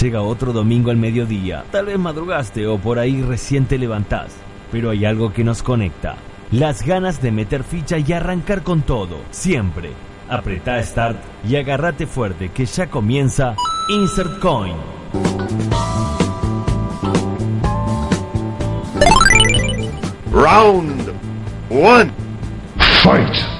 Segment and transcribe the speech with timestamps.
[0.00, 1.64] Llega otro domingo al mediodía.
[1.72, 4.36] Tal vez madrugaste o por ahí recién te levantás.
[4.70, 6.16] Pero hay algo que nos conecta.
[6.52, 9.16] Las ganas de meter ficha y arrancar con todo.
[9.30, 9.90] Siempre.
[10.28, 13.56] Apretá Start y agárrate fuerte que ya comienza
[13.88, 14.76] Insert Coin.
[20.30, 21.12] Round
[21.70, 22.12] one.
[23.02, 23.57] Fight.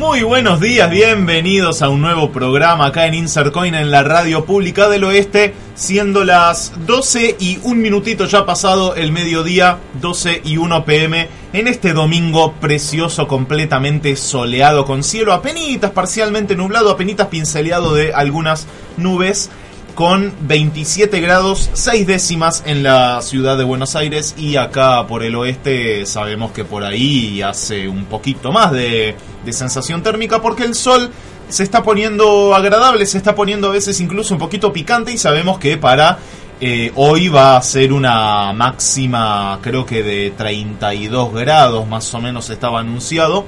[0.00, 4.46] Muy buenos días, bienvenidos a un nuevo programa acá en Insert Coin en la radio
[4.46, 10.56] pública del oeste, siendo las 12 y un minutito ya pasado el mediodía, 12 y
[10.56, 17.92] 1 pm, en este domingo precioso, completamente soleado, con cielo apenitas parcialmente nublado, apenitas pinceleado
[17.92, 19.50] de algunas nubes
[20.00, 25.36] con 27 grados 6 décimas en la ciudad de Buenos Aires y acá por el
[25.36, 29.14] oeste sabemos que por ahí hace un poquito más de,
[29.50, 31.10] sensación térmica porque el sol
[31.50, 35.58] se está poniendo agradable, se está poniendo a veces incluso un poquito picante y sabemos
[35.58, 36.16] que para
[36.62, 42.48] eh, hoy va a ser una máxima creo que de 32 grados más o menos
[42.48, 43.44] estaba anunciado,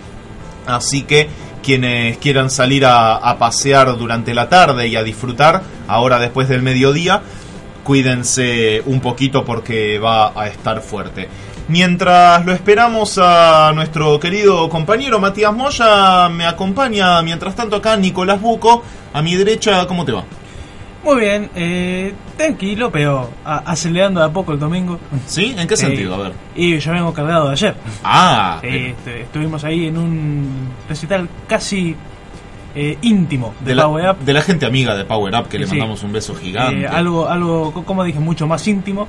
[0.67, 1.31] así que
[1.63, 7.23] quienes quieran salir a, pasear durante la tarde y a disfrutar ahora después del mediodía,
[7.85, 11.29] cuídense un poquito porque va a estar fuerte.
[11.69, 18.41] Mientras lo esperamos a nuestro querido compañero Matías Moya, me acompaña mientras tanto acá Nicolás
[18.41, 20.25] Buco, a mi derecha, ¿cómo te va?
[21.05, 24.99] Muy bien, eh, tranquilo, pero a, acelerando de a poco el domingo.
[25.27, 25.55] ¿Sí?
[25.57, 26.13] ¿En qué sentido?
[26.13, 26.33] Eh, a ver.
[26.55, 27.75] Y yo vengo cargado de ayer.
[28.05, 31.97] Ah, eh, este, estuvimos ahí en un recital casi
[32.75, 34.19] eh, íntimo de, de, la, Power Up.
[34.21, 36.83] de la gente amiga de Power Up, que le mandamos un beso gigante.
[36.83, 39.09] Eh, algo, algo, como dije, mucho más íntimo.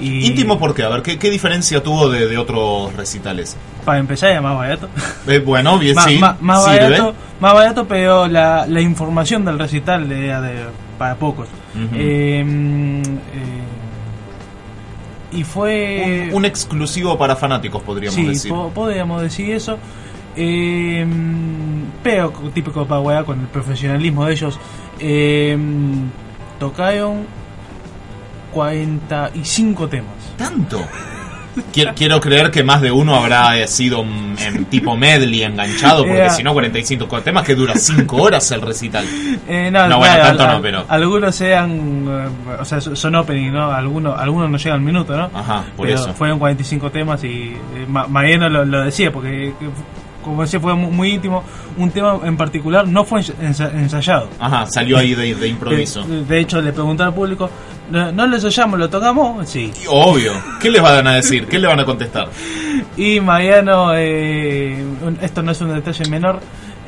[0.00, 0.82] Y- Íntimo, ¿por qué?
[0.84, 3.54] A ver, ¿qué, qué diferencia tuvo de, de otros recitales?
[3.84, 4.88] Para empezar, era más barato.
[5.44, 6.18] Bueno, bien, sí.
[6.18, 6.78] más, sirve.
[6.80, 10.54] barato más barato, pero la, la información del recital era de,
[10.98, 11.48] para pocos.
[11.74, 11.94] Ujú.
[11.94, 13.02] Eh,
[15.32, 16.28] y fue.
[16.30, 18.50] Un, un exclusivo para fanáticos, podríamos sí, decir.
[18.52, 19.78] po- podríamos decir eso.
[20.36, 21.06] Eh,
[22.02, 24.58] pero típico de Paraguay con el profesionalismo de ellos.
[25.00, 25.56] Eh,
[26.58, 27.26] tocaron
[28.52, 30.08] 45 temas.
[30.36, 30.80] ¿Tanto?
[31.72, 36.30] Quiero, quiero creer que más de uno habrá eh, sido en tipo medley enganchado, porque
[36.30, 39.04] si no, 45 temas que dura 5 horas el recital.
[39.48, 42.06] Eh, no, No, bueno, claro, tanto al- no, pero- Algunos sean.
[42.08, 42.28] eh,
[42.60, 43.70] o sea, son opening, ¿no?
[43.70, 45.30] Algunos, algunos no llegan al minuto, ¿no?
[45.32, 46.12] Ajá, por pero eso.
[46.14, 47.56] Fueron 45 temas y eh,
[47.88, 49.52] Ma- Mariano lo, lo decía, porque.
[49.58, 49.72] que fu-
[50.24, 51.44] como decía, fue muy, muy íntimo.
[51.76, 54.30] Un tema en particular no fue ensa- ensayado.
[54.40, 56.02] Ajá, salió ahí de, de improviso.
[56.04, 57.50] De, de hecho, le pregunté al público:
[57.90, 59.48] ¿no, no lo lo tocamos?
[59.48, 59.72] Sí.
[59.88, 60.32] Obvio.
[60.60, 61.46] ¿Qué les van a decir?
[61.46, 62.28] ¿Qué le van a contestar?
[62.96, 64.84] Y Mariano, eh,
[65.20, 66.40] esto no es un detalle menor,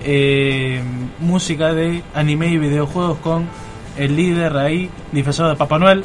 [0.04, 0.80] eh,
[1.20, 3.48] música de anime y videojuegos con
[3.96, 6.04] el líder ahí, disfrazado de Papá Noel.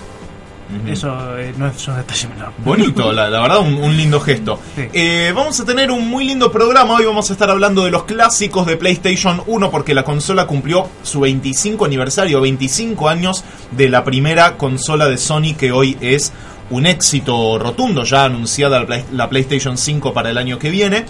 [0.88, 2.54] Eso eh, no es un detalle menor.
[2.64, 4.60] Bonito, la, la verdad, un, un lindo gesto.
[4.76, 4.84] Sí.
[4.94, 6.96] Eh, vamos a tener un muy lindo programa.
[6.96, 10.88] Hoy vamos a estar hablando de los clásicos de PlayStation 1 porque la consola cumplió
[11.04, 16.32] su 25 aniversario, 25 años de la primera consola de Sony que hoy es
[16.70, 21.06] un éxito rotundo, ya anunciada la PlayStation 5 para el año que viene.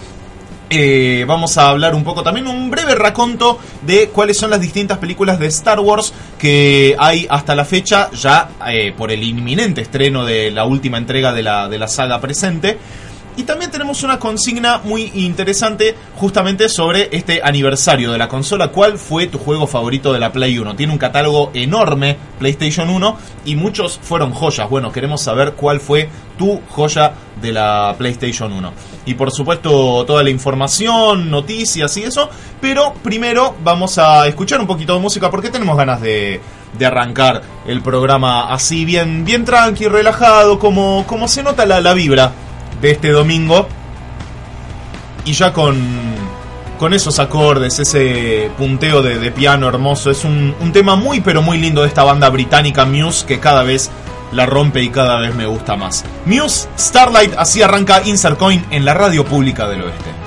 [0.74, 4.96] Eh, vamos a hablar un poco también, un breve raconto de cuáles son las distintas
[4.96, 10.24] películas de Star Wars que hay hasta la fecha, ya eh, por el inminente estreno
[10.24, 12.78] de la última entrega de la, de la saga presente.
[13.34, 18.68] Y también tenemos una consigna muy interesante justamente sobre este aniversario de la consola.
[18.68, 20.76] ¿Cuál fue tu juego favorito de la Play 1?
[20.76, 23.16] Tiene un catálogo enorme PlayStation 1
[23.46, 24.68] y muchos fueron joyas.
[24.68, 28.72] Bueno, queremos saber cuál fue tu joya de la PlayStation 1.
[29.06, 32.28] Y por supuesto toda la información, noticias y eso.
[32.60, 36.38] Pero primero vamos a escuchar un poquito de música porque tenemos ganas de,
[36.78, 41.94] de arrancar el programa así bien, bien tranqui, relajado, como, como se nota la, la
[41.94, 42.32] vibra
[42.82, 43.66] de este domingo.
[45.24, 45.80] Y ya con,
[46.78, 51.40] con esos acordes, ese punteo de, de piano hermoso, es un, un tema muy pero
[51.40, 53.90] muy lindo de esta banda británica Muse que cada vez
[54.32, 56.04] la rompe y cada vez me gusta más.
[56.26, 60.21] Muse, Starlight, así arranca Insert Coin en la radio pública del oeste.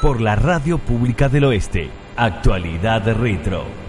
[0.01, 1.89] Por la Radio Pública del Oeste.
[2.15, 3.80] Actualidad Retro.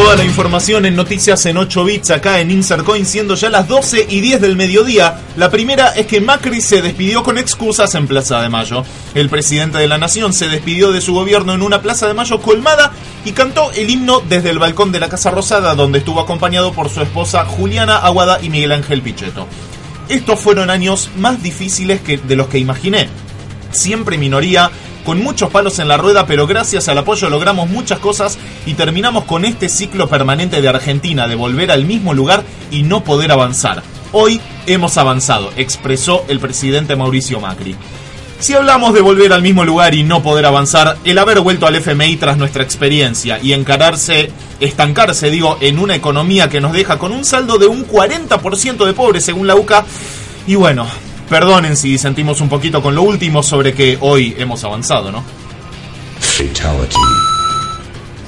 [0.00, 3.68] Toda la información en noticias en 8 bits acá en Insert Coin, siendo ya las
[3.68, 5.20] 12 y 10 del mediodía.
[5.36, 8.82] La primera es que Macri se despidió con excusas en Plaza de Mayo.
[9.14, 12.40] El presidente de la nación se despidió de su gobierno en una Plaza de Mayo
[12.40, 12.92] colmada
[13.26, 16.88] y cantó el himno desde el balcón de la Casa Rosada, donde estuvo acompañado por
[16.88, 19.46] su esposa Juliana Aguada y Miguel Ángel Pichetto.
[20.08, 23.10] Estos fueron años más difíciles que de los que imaginé.
[23.70, 24.70] Siempre minoría,
[25.10, 29.24] con muchos palos en la rueda, pero gracias al apoyo logramos muchas cosas y terminamos
[29.24, 33.82] con este ciclo permanente de Argentina de volver al mismo lugar y no poder avanzar.
[34.12, 37.74] Hoy hemos avanzado, expresó el presidente Mauricio Macri.
[38.38, 41.74] Si hablamos de volver al mismo lugar y no poder avanzar, el haber vuelto al
[41.74, 47.10] FMI tras nuestra experiencia y encararse, estancarse, digo, en una economía que nos deja con
[47.10, 49.84] un saldo de un 40% de pobres según la UCA,
[50.46, 50.86] y bueno,
[51.30, 55.22] perdonen si sentimos un poquito con lo último sobre que hoy hemos avanzado, ¿no?
[56.18, 56.96] Fatality.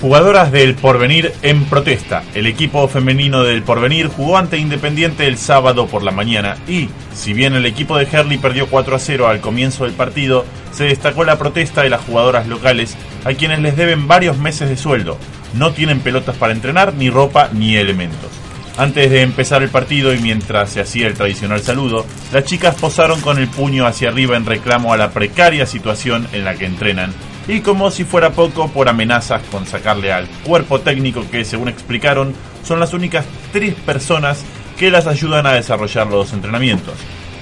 [0.00, 2.22] Jugadoras del Porvenir en protesta.
[2.34, 7.32] El equipo femenino del Porvenir jugó ante Independiente el sábado por la mañana y, si
[7.32, 11.24] bien el equipo de Herley perdió 4 a 0 al comienzo del partido, se destacó
[11.24, 15.18] la protesta de las jugadoras locales a quienes les deben varios meses de sueldo.
[15.54, 18.41] No tienen pelotas para entrenar, ni ropa, ni elementos.
[18.82, 23.20] Antes de empezar el partido y mientras se hacía el tradicional saludo, las chicas posaron
[23.20, 27.14] con el puño hacia arriba en reclamo a la precaria situación en la que entrenan
[27.46, 32.34] y como si fuera poco por amenazas con sacarle al cuerpo técnico que según explicaron
[32.64, 34.42] son las únicas tres personas
[34.76, 36.94] que las ayudan a desarrollar los entrenamientos.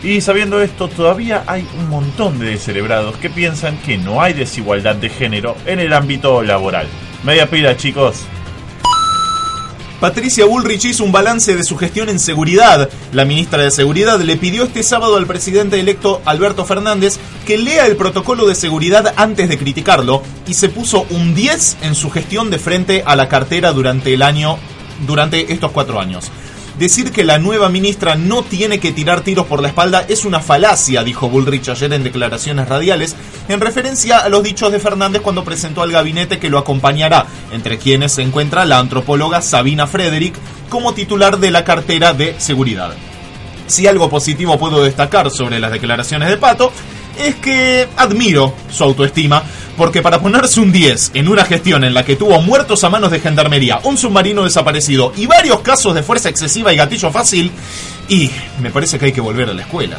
[0.02, 4.97] Y sabiendo esto, todavía hay un montón de descerebrados que piensan que no hay desigualdad
[4.97, 6.87] de género en el ámbito laboral.
[7.25, 8.26] Media pila, chicos.
[10.00, 12.88] Patricia Bullrich hizo un balance de su gestión en seguridad.
[13.12, 17.87] La ministra de Seguridad le pidió este sábado al presidente electo Alberto Fernández que lea
[17.87, 22.49] el protocolo de seguridad antes de criticarlo y se puso un 10 en su gestión
[22.49, 24.57] de frente a la cartera durante el año
[25.07, 26.30] durante estos cuatro años.
[26.80, 30.40] Decir que la nueva ministra no tiene que tirar tiros por la espalda es una
[30.40, 33.14] falacia, dijo Bullrich ayer en declaraciones radiales,
[33.50, 37.76] en referencia a los dichos de Fernández cuando presentó al gabinete que lo acompañará, entre
[37.76, 40.34] quienes se encuentra la antropóloga Sabina Frederick
[40.70, 42.94] como titular de la cartera de seguridad.
[43.66, 46.72] Si algo positivo puedo destacar sobre las declaraciones de Pato,
[47.18, 49.42] es que admiro su autoestima,
[49.80, 53.10] porque para ponerse un 10 en una gestión en la que tuvo muertos a manos
[53.10, 57.50] de gendarmería, un submarino desaparecido y varios casos de fuerza excesiva y gatillo fácil,
[58.06, 59.96] y me parece que hay que volver a la escuela.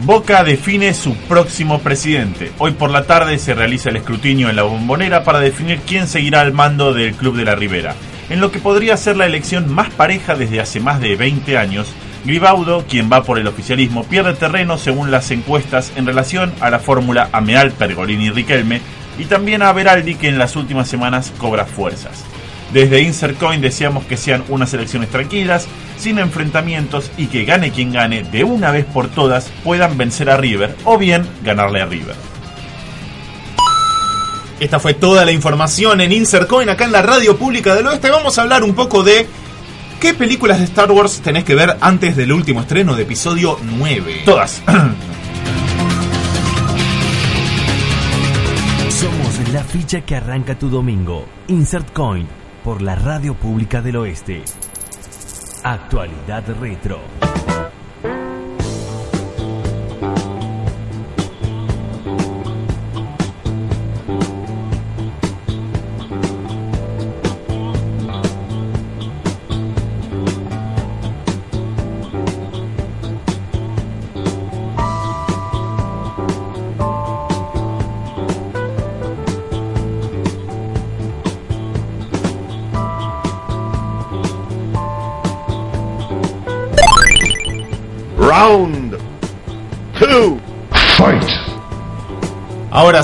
[0.00, 2.52] Boca define su próximo presidente.
[2.58, 6.42] Hoy por la tarde se realiza el escrutinio en la bombonera para definir quién seguirá
[6.42, 7.94] al mando del Club de la Ribera.
[8.28, 11.86] En lo que podría ser la elección más pareja desde hace más de 20 años,
[12.24, 16.78] Gribaudo, quien va por el oficialismo, pierde terreno según las encuestas en relación a la
[16.78, 18.80] fórmula Ameal, Pergolini y Riquelme,
[19.18, 22.24] y también a Beraldi, que en las últimas semanas cobra fuerzas.
[22.72, 27.92] Desde Insert Coin deseamos que sean unas elecciones tranquilas, sin enfrentamientos y que gane quien
[27.92, 32.16] gane, de una vez por todas puedan vencer a River o bien ganarle a River.
[34.60, 38.10] Esta fue toda la información en Insert Coin acá en la Radio Pública del Oeste.
[38.10, 39.26] Vamos a hablar un poco de
[40.04, 44.20] qué películas de Star Wars tenés que ver antes del último estreno de episodio 9.
[44.26, 44.62] Todas.
[48.90, 51.24] Somos la ficha que arranca tu domingo.
[51.48, 52.26] Insert Coin
[52.62, 54.42] por la Radio Pública del Oeste.
[55.62, 57.00] Actualidad Retro.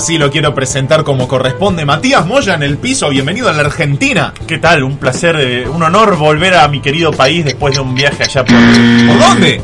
[0.01, 1.85] Ahora sí lo quiero presentar como corresponde.
[1.85, 4.33] Matías Moya en el piso, bienvenido a la Argentina.
[4.47, 4.81] ¿Qué tal?
[4.81, 8.43] Un placer, eh, un honor volver a mi querido país después de un viaje allá
[8.43, 9.61] por, ¿Por dónde?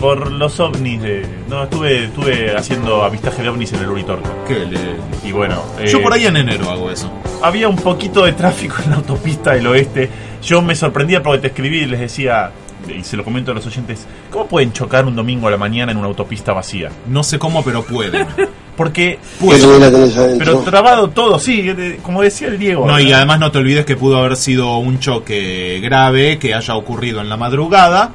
[0.00, 1.02] por los ovnis.
[1.02, 4.30] De, no, estuve, estuve haciendo avistaje de ovnis en el Uritorco.
[4.48, 7.12] ¿Qué le- Y bueno, eh, Yo por ahí en enero hago eso.
[7.42, 10.08] había un poquito de tráfico en la autopista del oeste.
[10.42, 12.52] Yo me sorprendía porque te escribí y les decía,
[12.88, 15.92] y se lo comento a los oyentes, ¿cómo pueden chocar un domingo a la mañana
[15.92, 16.88] en una autopista vacía?
[17.06, 18.26] No sé cómo, pero pueden.
[18.78, 20.38] Porque, Pueden.
[20.38, 21.68] pero trabado todo, sí,
[22.00, 22.86] como decía el Diego.
[22.86, 26.74] No, y además no te olvides que pudo haber sido un choque grave que haya
[26.76, 28.12] ocurrido en la madrugada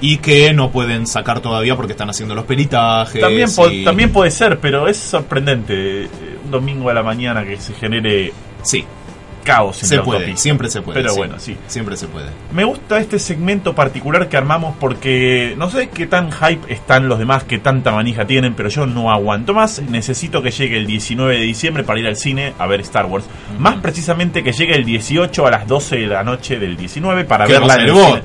[0.00, 3.20] y que no pueden sacar todavía porque están haciendo los peritajes.
[3.20, 6.08] También, y- también puede ser, pero es sorprendente eh,
[6.44, 8.84] un domingo a la mañana que se genere Sí,
[9.44, 10.42] caos en se la puede, autopista.
[10.42, 10.98] siempre se puede.
[10.98, 11.18] Pero sí.
[11.18, 11.56] bueno, sí.
[11.68, 12.26] Siempre se puede.
[12.52, 17.18] Me gusta este segmento particular que armamos porque no sé qué tan hype están los
[17.18, 19.80] demás, qué tanta manija tienen, pero yo no aguanto más.
[19.82, 23.26] Necesito que llegue el 19 de diciembre para ir al cine a ver Star Wars.
[23.58, 27.46] Más precisamente que llegue el 18 a las 12 de la noche del 19 para
[27.46, 28.22] ¿Qué verla en el cine.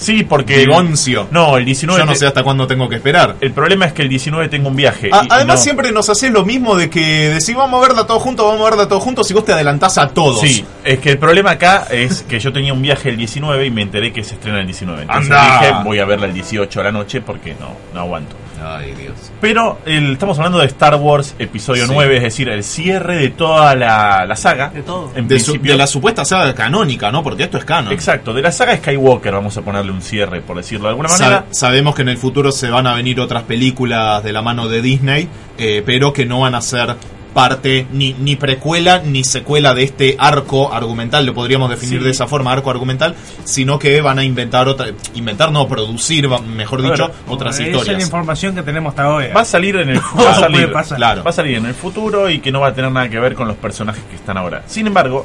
[0.00, 0.56] Sí, porque...
[0.58, 1.28] Vigoncio.
[1.30, 2.00] No, el 19...
[2.00, 3.36] Yo no sé hasta cuándo tengo que esperar.
[3.40, 5.10] El problema es que el 19 tengo un viaje.
[5.12, 7.88] A- y- y además no- siempre nos haces lo mismo de que decís vamos a
[7.88, 10.40] verla todos juntos, vamos a verla todos juntos y vos te adelantás a todos.
[10.40, 13.70] Sí, es que el problema acá es que yo tenía un viaje el 19 y
[13.70, 15.02] me enteré que se estrena el 19.
[15.02, 15.60] Entonces ¡Anda!
[15.60, 18.36] dije, voy a verla el 18 a la noche porque no, no aguanto.
[18.62, 19.14] Ay, Dios.
[19.40, 21.92] Pero el- estamos hablando de Star Wars Episodio Sí.
[21.94, 24.68] 9, es decir, el cierre de toda la, la saga.
[24.68, 25.10] De todo.
[25.14, 25.72] En De, su- principio.
[25.72, 27.22] de la supuesta saga canónica, ¿no?
[27.22, 27.92] Porque esto es canon.
[27.92, 31.46] Exacto, de la saga Skywalker vamos a ponerle un cierre, por decirlo de alguna manera.
[31.50, 34.82] sabemos que en el futuro se van a venir otras películas de la mano de
[34.82, 36.96] Disney, eh, pero que no van a ser
[37.30, 42.04] parte ni, ni precuela ni secuela de este arco argumental, lo podríamos definir Sí.
[42.04, 46.82] de esa forma, arco argumental, sino que van a inventar otra, inventar no, producir, mejor
[46.82, 48.02] dicho, otras Esa es la historias.
[48.04, 49.26] información que tenemos hasta hoy.
[49.34, 50.72] Va a salir en el va a salir.
[50.96, 51.22] Claro.
[51.24, 53.34] va a salir en el futuro y que no va a tener nada que ver
[53.34, 54.62] con los personajes que están ahora.
[54.66, 55.24] Sin embargo,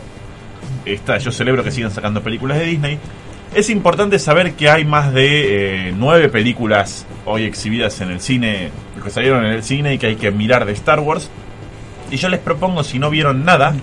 [0.85, 2.99] esta, yo celebro que sigan sacando películas de Disney.
[3.53, 8.69] Es importante saber que hay más de eh, nueve películas hoy exhibidas en el cine,
[9.01, 11.29] que salieron en el cine y que hay que mirar de Star Wars.
[12.11, 13.73] Y yo les propongo, si no vieron nada,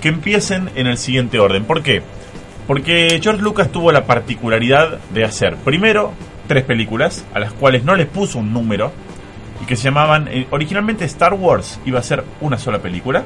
[0.00, 1.64] que empiecen en el siguiente orden.
[1.64, 2.02] ¿Por qué?
[2.66, 6.12] Porque George Lucas tuvo la particularidad de hacer primero
[6.48, 8.92] tres películas a las cuales no les puso un número
[9.62, 13.22] y que se llamaban eh, originalmente Star Wars iba a ser una sola película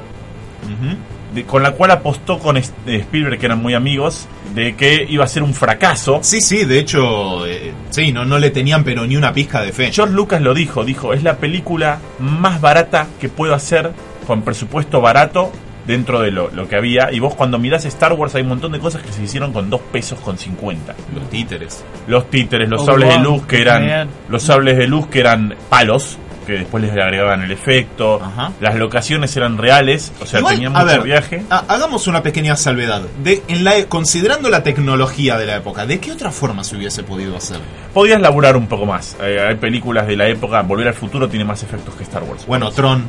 [1.33, 5.23] de- con la cual apostó con eh, Spielberg que eran muy amigos de que iba
[5.23, 9.05] a ser un fracaso Sí, sí, de hecho, eh, sí, no, no le tenían pero
[9.05, 9.91] ni una pizca de fe.
[9.91, 13.91] George Lucas lo dijo dijo es la película más barata que puedo hacer
[14.29, 15.51] con presupuesto barato
[15.87, 17.11] dentro de lo, lo que había.
[17.11, 19.71] Y vos cuando mirás Star Wars hay un montón de cosas que se hicieron con
[19.71, 20.93] 2 pesos con 50.
[21.15, 21.83] Los títeres.
[22.07, 24.07] Los títeres, los Obi-Wan, sables de luz que eran Genial.
[24.29, 28.19] los sables de luz que eran palos que después les agregaban el efecto.
[28.23, 28.51] Ajá.
[28.59, 31.43] Las locaciones eran reales, o sea, Igual, tenía a mucho ver, viaje.
[31.49, 33.01] ha- hagamos una pequeña salvedad.
[33.23, 37.03] De, en la, considerando la tecnología de la época, ¿de qué otra forma se hubiese
[37.03, 37.57] podido hacer?
[37.93, 39.15] Podías laburar un poco más.
[39.21, 42.45] Eh, hay películas de la época, Volver al futuro tiene más efectos que Star Wars.
[42.47, 43.03] Bueno, Tron.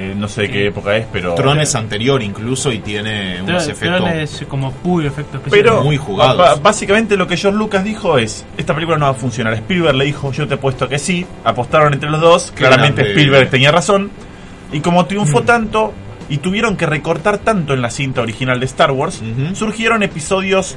[0.00, 3.64] Eh, no sé de qué época es, pero Tron es anterior incluso y tiene unos
[3.64, 3.96] Tron- efectos.
[3.98, 5.62] Tron es como puro efecto especial.
[5.64, 6.62] Pero muy jugados.
[6.62, 9.54] básicamente lo que George Lucas dijo es, esta película no va a funcionar.
[9.54, 11.26] Spielberg le dijo, yo te he puesto que sí.
[11.42, 12.50] Apostaron entre los dos.
[12.52, 13.20] Qué Claramente grande.
[13.20, 14.10] Spielberg tenía razón.
[14.72, 15.08] Y como Mm.
[15.08, 15.92] triunfó tanto
[16.28, 19.20] y tuvieron que recortar tanto en la cinta original de Star Wars,
[19.54, 20.76] surgieron episodios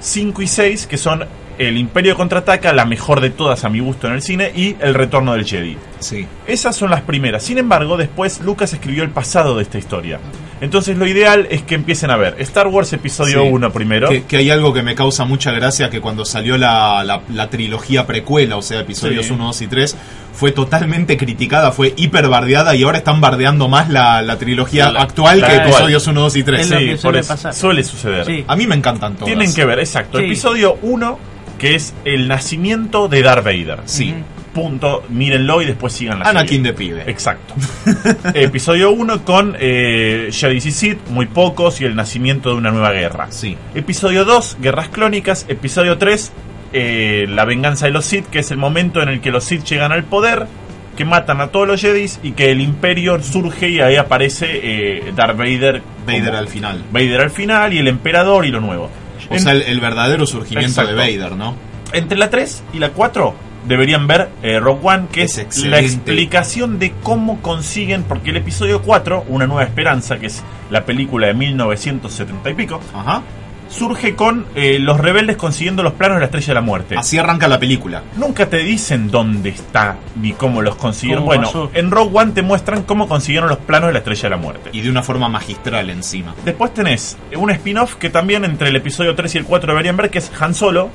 [0.00, 1.24] 5 y 6 que son
[1.58, 4.94] El Imperio contraataca, la mejor de todas a mi gusto en el cine, y El
[4.94, 5.76] Retorno del Jedi.
[6.00, 6.26] Sí.
[6.46, 7.42] Esas son las primeras.
[7.42, 10.18] Sin embargo, después Lucas escribió el pasado de esta historia.
[10.60, 13.48] Entonces lo ideal es que empiecen a ver Star Wars episodio Sí.
[13.50, 14.08] 1 primero.
[14.10, 17.48] Que, que hay algo que me causa mucha gracia, que cuando salió la, la- la
[17.48, 19.32] trilogía precuela, o sea, episodios Sí.
[19.32, 19.96] 1, 2 y 3,
[20.34, 25.00] fue totalmente criticada, fue hiper bardeada y ahora están bardeando más la, la trilogía La-
[25.00, 26.60] actual la que episodios 1, 2 y 3.
[26.60, 27.52] Es lo Sí, por suele eso.
[27.54, 28.26] suele suceder.
[28.26, 28.44] Sí.
[28.46, 29.26] A mí me encantan todas.
[29.26, 30.18] Tienen que ver, exacto.
[30.18, 30.24] Sí.
[30.24, 31.18] Episodio 1,
[31.60, 33.80] que es el nacimiento de Darth Vader.
[33.84, 34.14] Sí.
[34.54, 35.04] Punto.
[35.10, 36.62] Mírenlo y después sigan la Anakin serie.
[36.62, 37.02] de pibe.
[37.06, 37.54] Exacto.
[38.34, 42.92] Episodio 1 con eh, Jedi y Sith, muy pocos, y el nacimiento de una nueva
[42.92, 43.26] guerra.
[43.30, 43.58] Sí.
[43.74, 45.44] Episodio 2, Guerras Clónicas.
[45.48, 46.32] Episodio 3,
[46.72, 49.62] eh, La venganza de los Sith, que es el momento en el que los Sith
[49.64, 50.46] llegan al poder,
[50.96, 55.12] que matan a todos los Jedi y que el Imperio surge y ahí aparece eh,
[55.14, 55.82] Darth Vader.
[56.06, 56.82] Vader al final.
[56.90, 58.90] Vader al final y el Emperador y lo nuevo.
[59.28, 60.92] O En- sea, el, el verdadero surgimiento Exacto.
[60.92, 61.54] de Vader, ¿no?
[61.92, 63.34] entre la 3 y la 4
[63.66, 68.36] deberían ver eh, Rogue One, que Es es, la explicación de cómo consiguen, porque el
[68.36, 73.22] episodio 4, Una Nueva Esperanza, que es la película de 1970 y pico, Ajá.
[73.70, 76.96] Surge con eh, los rebeldes consiguiendo los planos de la Estrella de la Muerte.
[76.98, 78.02] Así arranca la película.
[78.16, 81.22] Nunca te dicen dónde está ni cómo los consiguieron.
[81.24, 81.70] ¿Cómo Bueno, pasó?
[81.72, 84.70] en Rogue One te muestran cómo consiguieron los planos de la Estrella de la Muerte.
[84.72, 86.34] Y de una forma magistral encima.
[86.44, 90.10] Después tenés un spin-off que también entre el episodio 3 y el 4 deberían ver,
[90.10, 90.90] que es Han Solo,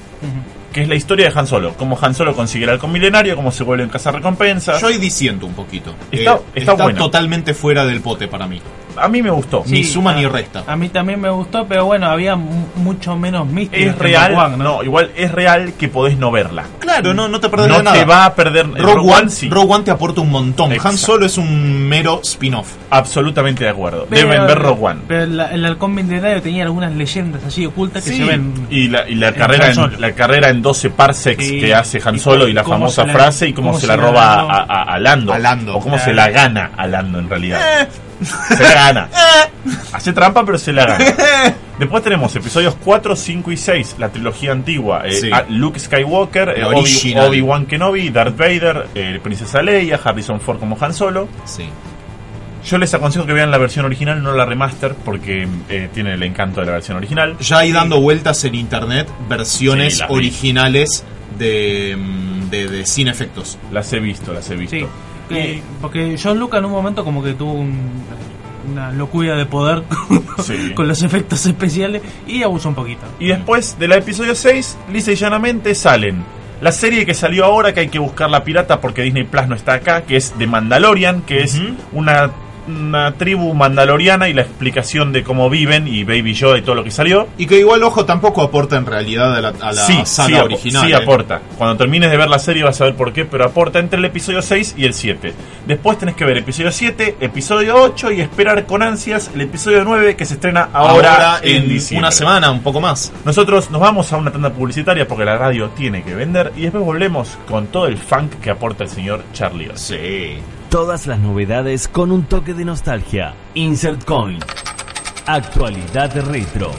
[0.74, 1.74] que es la historia de Han Solo.
[1.78, 4.82] Cómo Han Solo consigue el halcón milenario, cómo se vuelve en casa recompensas.
[4.82, 5.96] Yo ahí disiento un poquito.
[6.12, 7.00] Está- Eh, está bueno.
[7.00, 8.62] totalmente fuera del pote para mí.
[8.98, 9.64] A mí me gustó.
[9.68, 10.64] Ni suma a- ni resta.
[10.68, 13.84] A mí también me gustó, pero bueno, había mu- mucho menos místico.
[13.84, 16.64] Es real, no, igual es real que podés no verla.
[16.80, 17.98] Claro, no, no te perdés No nada.
[17.98, 18.68] te va a perder.
[18.76, 19.50] Rogue, One, sí.
[19.50, 20.72] Rogue One te aporta un montón.
[20.84, 20.98] Han.
[20.98, 22.68] Solo es un mero spin-off.
[22.90, 24.06] Absolutamente de acuerdo.
[24.10, 25.00] Pero- Deben ver Rogue One.
[25.08, 28.54] Pero la- el halcón milenario tenía algunas leyendas así ocultas que se ven.
[28.70, 31.60] Y la, y la en carrera en, la carrera en 12 parsecs Sí.
[31.60, 33.88] que hace Han Y Solo y la famosa la- frase y cómo, cómo se se
[33.88, 35.34] la roba a, a- a Lando.
[35.34, 35.76] A Lando.
[35.78, 36.06] O cómo Claro.
[36.12, 37.88] se la gana a Lando en realidad.
[38.24, 39.10] Se la gana.
[39.94, 41.06] Hace trampa, pero se la gana.
[41.80, 45.04] Después tenemos episodios 4, 5 y 6, la trilogía antigua.
[45.06, 45.30] eh, Sí.
[45.50, 47.16] Luke Skywalker, eh, Obi-.
[47.18, 51.28] Obi-Wan Kenobi, Darth Vader, eh, Princesa Leia, Harrison Ford como Han Solo.
[51.46, 51.66] Sí.
[52.66, 56.24] Yo les aconsejo que vean la versión original, no la remaster, porque eh, tiene el
[56.24, 57.38] encanto de la versión original.
[57.40, 61.04] Ya hay dando vueltas en internet versiones Sí, originales
[61.38, 63.58] de, mm, de, de sin efectos.
[63.72, 64.78] Las he visto, las he visto.
[64.78, 64.88] Sí,
[65.30, 68.04] que- porque John Lucas en un momento como que tuvo un-
[68.72, 70.72] una locura de poder con, Sí.
[70.74, 73.06] con los efectos especiales y abusó un poquito.
[73.20, 76.24] Y después del episodio 6, lisa y llanamente salen
[76.62, 79.56] la serie que salió ahora, que hay que buscar la pirata porque Disney Plus no
[79.56, 81.62] está acá, que es The Mandalorian, que es
[81.92, 82.32] una,
[82.68, 86.84] una tribu mandaloriana y la explicación de cómo viven y Baby Yoda y todo lo
[86.84, 87.28] que salió.
[87.38, 90.44] Y que igual, ojo, tampoco aporta en realidad a la, a la sí, saga sí,
[90.46, 90.86] original.
[90.86, 90.96] sí ¿eh?
[90.96, 91.42] aporta.
[91.58, 94.06] Cuando termines de ver la serie vas a ver por qué, pero aporta entre el
[94.06, 95.34] episodio 6 y el 7.
[95.68, 100.16] Después tenés que ver episodio 7, episodio 8 y esperar con ansias el episodio 9
[100.16, 102.00] que se estrena ahora, Ahora, en, diciembre.
[102.08, 103.12] una semana, un poco más.
[103.26, 106.84] Nosotros nos vamos a una tanda publicitaria porque la radio tiene que vender y después
[106.84, 109.72] volvemos con todo el funk que aporta el señor Charlie.
[109.76, 110.38] Sí.
[110.76, 113.34] Todas las novedades con un toque de nostalgia.
[113.54, 114.40] Insert Coin.
[115.26, 116.70] Actualidad retro.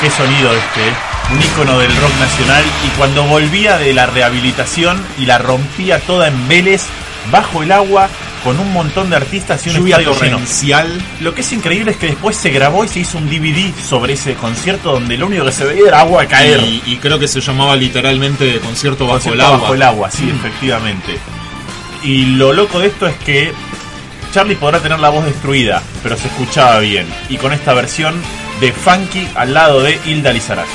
[0.00, 0.94] Qué sonido este, ¿eh?
[1.32, 6.28] un ícono del rock nacional y cuando volvía de la rehabilitación y la rompía toda
[6.28, 6.86] en Vélez,
[7.32, 8.08] bajo el agua,
[8.44, 10.36] con un montón de artistas y un Lluvia estadio lleno.
[10.36, 11.02] torrencial.
[11.20, 14.14] Lo que es increíble es que después se grabó y se hizo un DVD sobre
[14.14, 16.60] ese concierto donde lo único que se veía era agua caer.
[16.60, 19.56] Y, y creo que se llamaba literalmente concierto bajo Concierto el agua.
[19.58, 19.60] Mm.
[19.62, 21.18] Bajo el agua, sí, efectivamente.
[22.02, 23.52] Y lo loco de esto es que
[24.32, 27.06] Charlie podrá tener la voz destruida, pero se escuchaba bien.
[27.28, 28.14] Y con esta versión
[28.60, 30.70] de Funky al lado de Hilda Lizarazu.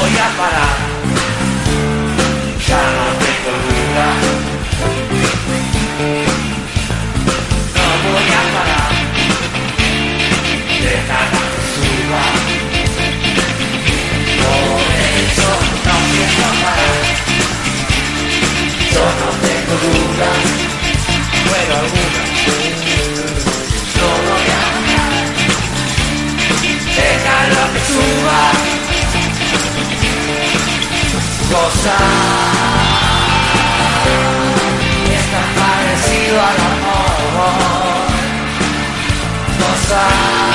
[0.00, 0.87] voy voy a parar.
[27.88, 28.40] Suba.
[31.50, 31.96] Cosa.
[35.16, 37.58] Es tan parecido al amor.
[39.60, 40.47] Cosa.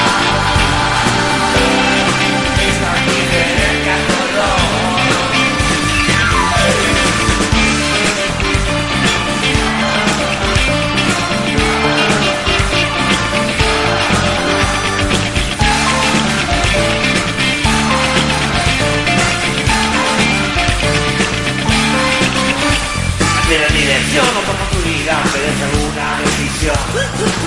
[27.03, 27.42] Ha ha ha!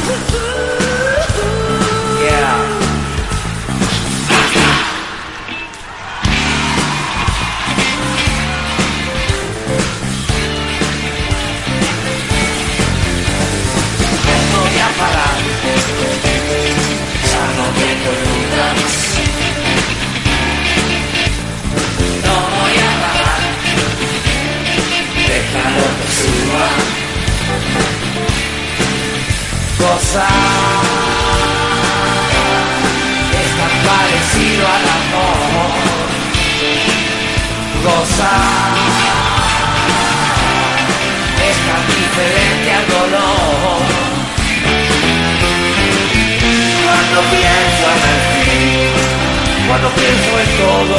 [49.86, 50.98] Cuando pienso en todo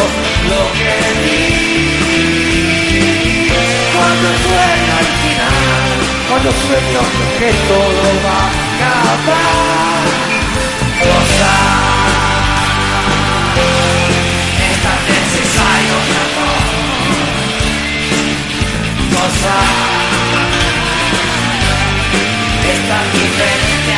[0.50, 1.48] lo que di.
[3.94, 5.90] Cuando sueño al final,
[6.30, 7.02] cuando sueño
[7.40, 10.04] que todo va a acabar.
[11.04, 11.78] Gozar
[14.70, 16.64] es tan necesario mi amor.
[19.12, 19.76] Gozar
[22.72, 23.97] es tan diferente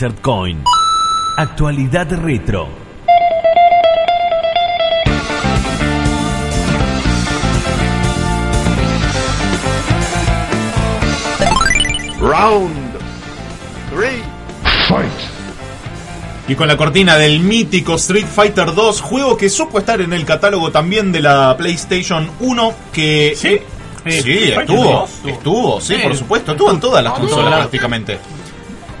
[0.00, 0.64] Insert Coin.
[1.36, 2.70] Actualidad retro.
[12.18, 12.98] Round
[13.90, 14.22] three.
[14.88, 15.10] Fight.
[16.48, 20.24] Y con la cortina del mítico Street Fighter 2, juego que supo estar en el
[20.24, 23.34] catálogo también de la PlayStation 1, que...
[23.36, 23.58] ¿Sí?
[24.06, 25.10] Eh, sí, estuvo, 2.
[25.26, 26.00] estuvo, sí, Sí.
[26.02, 28.18] por supuesto, estuvo en todas las consolas prácticamente.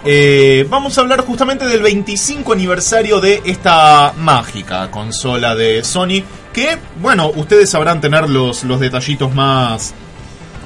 [0.02, 6.22] Eh, vamos a hablar justamente del 25 aniversario de esta mágica consola de Sony,
[6.54, 9.92] que, bueno, ustedes sabrán tener los, los detallitos más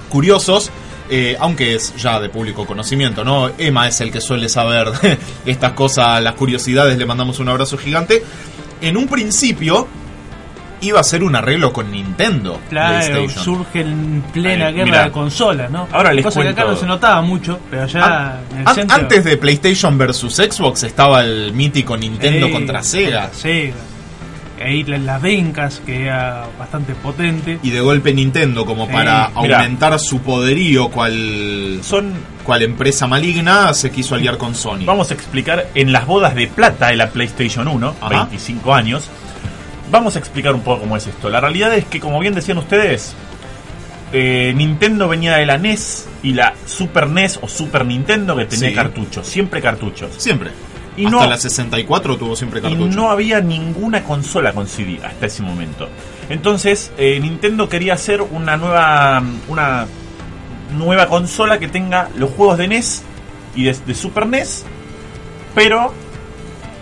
[0.09, 0.70] curiosos,
[1.11, 3.51] eh, aunque es ya de público conocimiento, ¿no?
[3.59, 4.92] Emma es el que suele saber
[5.47, 8.23] estas cosas, las curiosidades, le mandamos un abrazo gigante.
[8.81, 9.88] En un principio
[10.88, 12.61] iba a ser un arreglo con Nintendo.
[12.70, 15.05] Claro, surge en plena guerra mirá.
[15.05, 15.88] de consolas, ¿no?
[15.92, 18.68] Ahora les Cosa que acá cuento- no se notaba mucho, pero allá An- en el
[18.68, 18.97] an- centro...
[18.97, 23.31] antes de PlayStation versus Xbox estaba el mítico Nintendo contra Sega.
[23.33, 23.75] Sega.
[24.64, 27.59] Ahí la- las Dreamcast, que era bastante potente.
[27.62, 32.12] Y de golpe Nintendo, como para aumentar su poderío cual, Son
[32.44, 34.85] cual empresa maligna, se quiso aliar con Sony.
[34.87, 38.09] Vamos a explicar en las bodas de plata de la PlayStation 1, Ajá.
[38.09, 39.11] 25 años.
[39.94, 41.30] Vamos a explicar un poco cómo es esto.
[41.30, 43.14] La realidad es que, como bien decían ustedes,
[44.12, 48.70] eh, Nintendo venía de la NES y la Super NES o Super Nintendo que tenía
[48.70, 48.74] Sí.
[48.74, 50.11] cartuchos, siempre cartuchos.
[50.18, 50.50] Siempre.
[50.96, 52.87] Y Hasta no- la 64 tuvo siempre Y cartucho.
[52.96, 55.88] no había ninguna consola con CD hasta ese momento.
[56.28, 59.87] Entonces, eh, Nintendo quería hacer una nueva una
[60.76, 63.02] nueva consola que tenga los juegos de NES
[63.54, 64.64] y de, de Super NES,
[65.54, 65.94] pero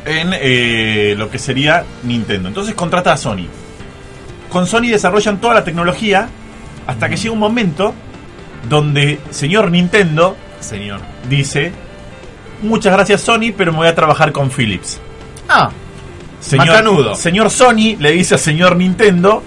[0.04, 2.48] en eh, lo que sería Nintendo.
[2.48, 3.46] Entonces contrata a Sony.
[4.50, 6.28] Con Sony desarrollan toda la tecnología
[6.86, 7.94] hasta que llega un momento
[8.68, 11.00] donde señor Nintendo Señor.
[11.28, 11.72] dice,
[12.62, 15.00] muchas gracias Sony, pero me voy a trabajar con Philips.
[15.48, 15.70] Ah,
[16.40, 17.14] Señor, Macanudo.
[17.14, 19.42] señor Sony le dice a señor Nintendo,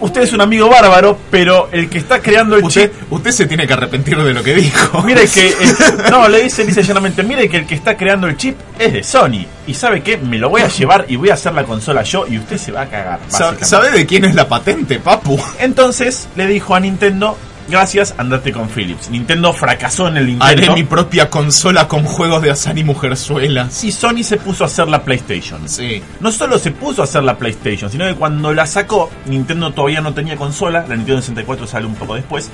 [0.00, 3.12] usted es un amigo bárbaro, pero el que está creando el usted, chip...
[3.12, 5.02] usted se tiene que arrepentir de lo que dijo.
[5.06, 5.48] Mire que...
[5.48, 8.92] el- no, le dice dice llanamente, mire que el que está creando el chip es
[8.92, 9.46] de Sony.
[9.66, 12.26] Y sabe qué, me lo voy a llevar y voy a hacer la consola yo
[12.26, 13.20] y usted se va a cagar.
[13.28, 15.38] ¿Sabe de quién es la patente, papu?
[15.58, 17.36] Entonces le dijo a Nintendo,
[17.68, 19.10] gracias, andate con Philips.
[19.10, 20.44] Nintendo fracasó en el intento.
[20.44, 23.84] Haré mi propia consola con juegos de azar y mujerzuelas.
[23.84, 25.68] Y Sony se puso a hacer la PlayStation.
[25.68, 26.02] Sí.
[26.20, 30.00] No solo se puso a hacer la PlayStation, sino que cuando la sacó, Nintendo todavía
[30.00, 32.50] no tenía consola, la Nintendo 64 sale un poco después,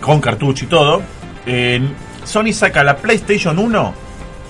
[0.00, 1.02] con cartucho y todo.
[1.46, 1.80] Eh,
[2.24, 3.94] Sony saca la PlayStation 1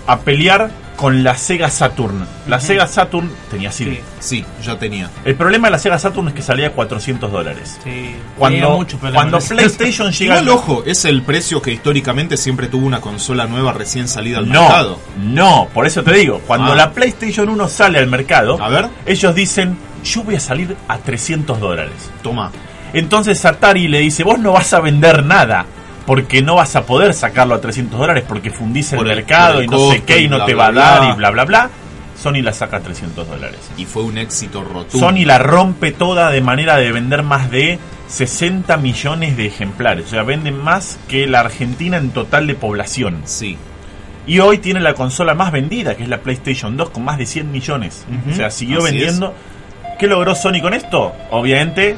[0.07, 2.27] a pelear con la Sega Saturn.
[2.47, 4.03] La Sega Saturn tenía CD.
[4.21, 4.43] Sí.
[4.43, 5.11] Sí, yo tenía.
[5.25, 7.79] El problema de la Sega Saturn es que salía 400 dólares.
[7.85, 9.39] Sí, Cuando, tenía mucho cuando.
[9.39, 14.09] PlayStation llega Igual, ojo, es el precio que históricamente siempre tuvo una consola nueva recién
[14.09, 14.99] salida al No, mercado.
[15.19, 16.77] no, por eso te digo, cuando Ah.
[16.77, 18.89] la PlayStation 1 sale al mercado, A ver.
[19.07, 21.93] ellos dicen, yo voy a salir a 300 dólares.
[22.23, 22.51] Toma.
[22.93, 25.67] Entonces Atari le dice, vos no vas a vender nada,
[26.07, 29.55] porque no vas a poder sacarlo a 300 dólares porque fundís el Por el- mercado
[29.55, 31.01] por el y no sé qué y y no bla, te bla, va a dar
[31.01, 31.11] bla.
[31.13, 31.71] y bla bla bla.
[32.21, 33.59] Sony la saca a 300 dólares.
[33.77, 34.99] Y fue un éxito rotundo.
[34.99, 40.07] Sony la rompe toda de manera de vender más de 60 millones de ejemplares.
[40.07, 43.23] O sea, venden más que la Argentina en total de población.
[43.25, 43.59] Sí.
[44.27, 47.27] Y hoy tiene la consola más vendida, que es la PlayStation 2, con más de
[47.27, 48.07] 100 millones.
[48.31, 49.35] O sea, siguió así vendiendo.
[49.99, 51.13] ¿Qué logró Sony con esto?
[51.31, 51.97] Obviamente,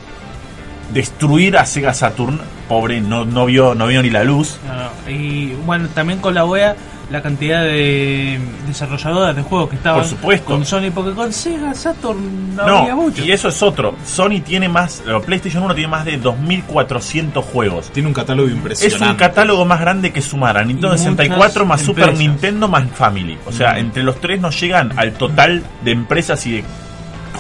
[0.93, 2.41] destruir a Sega Saturn.
[2.69, 4.59] Pobre, no, no, vio, no vio ni la luz.
[4.67, 5.11] No, no.
[5.11, 6.75] Y bueno, también colabora
[7.09, 10.47] la cantidad de desarrolladoras de juegos que estaban Por supuesto.
[10.47, 13.25] con Sony, porque con Sega Saturn no, No, había mucho.
[13.25, 13.95] y eso es otro.
[14.05, 17.91] Sony tiene más, la PlayStation 1 tiene más de 2.400 juegos.
[17.93, 19.07] Tiene un catálogo Es impresionante.
[19.13, 22.17] un catálogo más grande que sumar a Nintendo Y muchas 64 más Super.
[22.17, 23.39] Nintendo más Family.
[23.47, 23.79] O sea, Mm.
[23.79, 26.65] entre los tres nos llegan al total de empresas y de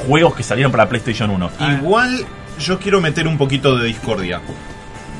[0.07, 1.51] juegos que salieron para la PlayStation 1.
[1.81, 2.25] Igual
[2.61, 4.41] yo quiero meter un poquito de discordia.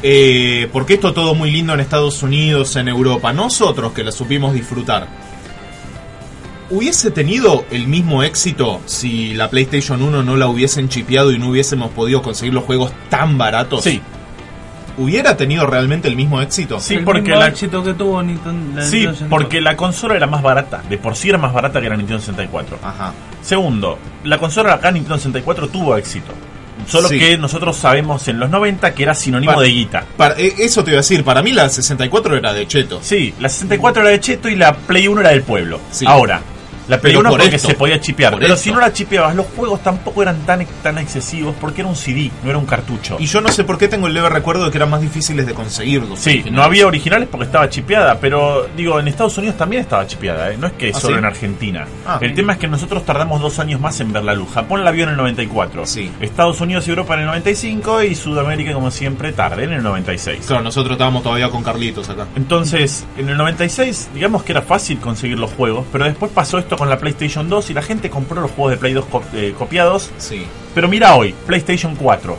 [0.03, 3.33] Eh, porque esto todo muy lindo en Estados Unidos, en Europa.
[3.33, 5.09] Nosotros que la supimos disfrutar.
[6.69, 11.51] ¿Hubiese tenido el mismo éxito si la PlayStation 1 no la hubiesen chipeado y no
[11.51, 13.85] hubiésemos podido conseguir los juegos tan baratos?
[13.85, 14.01] Sí,
[14.99, 16.81] ¿Hubiera tenido realmente el mismo éxito?
[16.81, 19.29] Sí, el porque mismo la- éxito que tuvo Nintendo, la Sí, Nintendo 64.
[19.29, 20.83] porque la consola era más barata.
[20.89, 22.79] De por sí era más barata que la Nintendo 64.
[22.83, 23.13] Ajá.
[23.43, 26.33] Segundo, la consola acá Nintendo 64 tuvo éxito.
[26.87, 27.19] Solo Sí.
[27.19, 30.05] que nosotros sabemos en los 90 que era sinónimo de guita.
[30.17, 33.01] Para- eh, eso te iba a decir, para mí la 64 era de cheto.
[33.03, 35.81] Sí, la 64 era de Cheto y la Play 1 era del pueblo.
[35.91, 36.05] Sí.
[36.07, 36.41] Ahora,
[36.89, 38.33] la Play Pero 1 por porque esto, se podía chipear.
[38.33, 38.65] por Pero esto.
[38.65, 42.31] si no la chipeabas, los juegos tampoco eran tan, tan excesivos porque era un CD,
[42.43, 43.17] no era un cartucho.
[43.19, 45.47] Y yo no sé por qué tengo el leve recuerdo de que eran más difíciles
[45.47, 46.19] de conseguirlos.
[46.19, 50.51] Sí, no había originales porque estaba chipeada, pero digo, en Estados Unidos también estaba chipeada,
[50.53, 50.57] ¿eh?
[50.59, 51.19] no es que ¿Ah, solo sí?
[51.19, 51.87] en Argentina.
[52.07, 52.19] Ah.
[52.21, 54.49] el tema es que nosotros tardamos dos años más en ver la luz.
[54.53, 56.11] Japón la vio en el 94, Sí.
[56.21, 60.45] Estados Unidos y Europa en el 95 y Sudamérica, como siempre, tarde, en el 96.
[60.47, 62.27] Claro, nosotros estábamos todavía con Carlitos acá.
[62.37, 66.76] Entonces, en el 96, digamos que era fácil conseguir los juegos, pero después pasó esto
[66.77, 69.55] con la PlayStation 2 y la gente compró los juegos de Play 2 co- eh,
[69.59, 70.11] copiados.
[70.19, 70.45] Sí.
[70.75, 72.39] Pero mira hoy, PlayStation 4.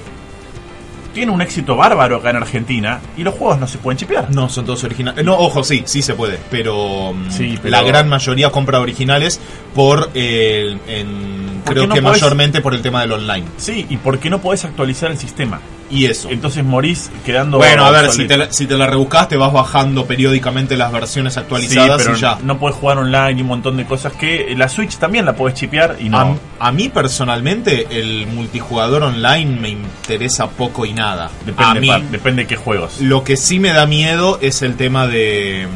[1.13, 4.30] Tiene un éxito bárbaro acá en Argentina y los juegos no se pueden chipear.
[4.30, 5.26] No, son todos originales.
[5.26, 6.38] No, ojo, sí, sí se puede.
[6.52, 9.39] Pero, mm, Sí, pero- la gran mayoría compra originales
[9.73, 13.45] por eh, en ¿por Creo no que podés- mayormente por el tema del online.
[13.58, 15.60] Sí, y por qué no podés actualizar el sistema.
[15.89, 16.30] Y eso.
[16.30, 17.60] Entonces morís quedando.
[17.60, 20.91] Bueno, a ver, si te, la, si te la rebuscas, te vas bajando periódicamente las
[20.91, 22.38] versiones Sí, actualizadas pero y ya.
[22.43, 25.53] no podés jugar online y un montón de cosas que la Switch también la podés
[25.56, 26.38] chipear y no.
[26.60, 31.27] A, a mí personalmente el multijugador online me interesa poco y nada.
[31.27, 32.99] a depende, mí pa- depende de qué juegos.
[32.99, 35.67] lo que sí me da miedo es el tema de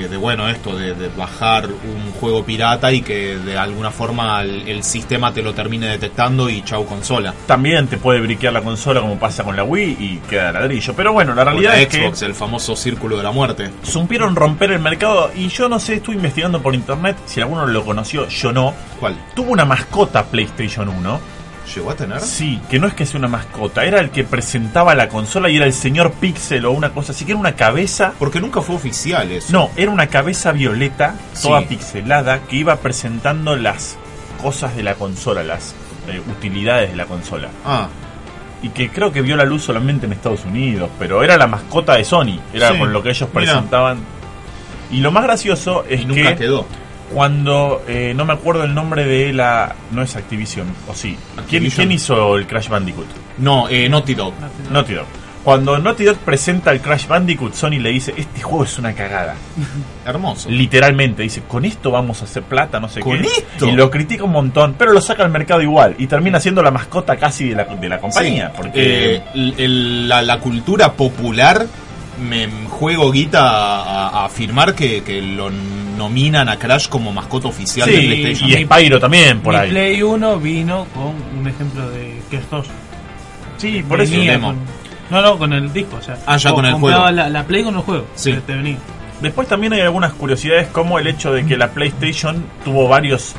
[0.00, 4.40] de, de, bueno esto de, de bajar un juego pirata y que de alguna forma
[4.42, 7.34] el, el sistema te lo termine detectando y chau consola.
[7.46, 10.94] También te puede briquear la consola como pasa con la Wii y queda ladrillo.
[10.94, 13.70] Pero bueno, la realidad la es Xbox, que el famoso círculo de la muerte.
[13.82, 17.84] supieron romper el mercado y yo no sé, estuve investigando por internet, si alguno lo
[17.84, 18.74] conoció, yo no.
[18.98, 19.16] ¿Cuál?
[19.34, 21.33] Tuvo una mascota PlayStation 1.
[21.74, 22.20] ¿Llegó a tener?
[22.20, 25.56] Sí, que no es que sea una mascota, era el que presentaba la consola y
[25.56, 28.12] era el señor Pixel o una cosa así, que era una cabeza.
[28.18, 29.52] Porque nunca fue oficial eso.
[29.52, 31.66] No, era una cabeza violeta, toda Sí.
[31.70, 33.96] pixelada, que iba presentando las
[34.42, 35.74] cosas de la consola, las
[36.08, 37.48] eh, utilidades de la consola.
[37.64, 37.88] Ah,
[38.62, 41.94] Y que creo que vio la luz solamente en Estados Unidos, pero era la mascota
[41.96, 43.52] de Sony, era Sí, con lo que ellos mira.
[43.52, 43.98] presentaban.
[44.90, 46.66] Y lo más gracioso es y nunca que quedó.
[47.14, 51.44] Cuando eh, no me acuerdo el nombre de la no es Activision o sí ¿Quién,
[51.44, 51.76] Activision.
[51.86, 53.06] quién hizo el Crash Bandicoot
[53.38, 54.34] No, eh, Naughty Dog.
[54.70, 55.06] Naughty Dog
[55.44, 59.36] cuando Naughty Dog presenta el Crash Bandicoot Sony le dice este juego es una cagada
[60.06, 60.50] Hermoso.
[60.50, 63.68] literalmente dice con esto vamos a hacer plata no sé ¿Con qué esto?
[63.68, 66.70] y lo critica un montón pero lo saca al mercado igual y termina siendo la
[66.72, 70.92] mascota casi de la, de la compañía Sí, porque eh, el- el- la, la cultura
[70.94, 71.64] popular
[72.28, 75.50] me juego guita a, a afirmar que, que lo
[75.96, 78.50] nominan a Crash como mascota oficial sí, de PlayStation.
[78.50, 82.50] y Spyro también por Mi ahí Play 1 vino con un ejemplo de que es
[82.50, 82.66] 2.
[83.58, 84.58] sí por eso con-
[85.10, 85.96] no, no, con el disco.
[85.96, 87.10] O sea, Ah, ya con el juego.
[87.10, 88.06] La, la Play con el juego.
[88.14, 88.32] Sí.
[88.32, 88.78] que Te venía.
[89.20, 93.34] Después también hay algunas curiosidades como el hecho de que la PlayStation tuvo varios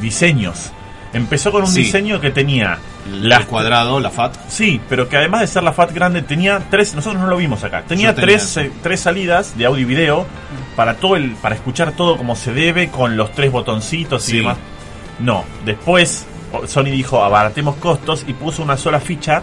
[0.00, 0.70] diseños.
[1.12, 1.80] Empezó con un Sí.
[1.84, 2.78] diseño que tenía
[3.10, 4.34] El las cuadrado, la FAT.
[4.48, 7.64] Sí, pero que además de ser la FAT grande tenía tres, nosotros no lo vimos
[7.64, 10.26] acá, tenía, tenía tres, eh, tres salidas de audio y video
[10.76, 14.58] para todo el, para escuchar todo como se debe con los tres botoncitos y demás.
[15.18, 16.26] No, después
[16.66, 19.42] Sony dijo abaratemos costos y puso una sola ficha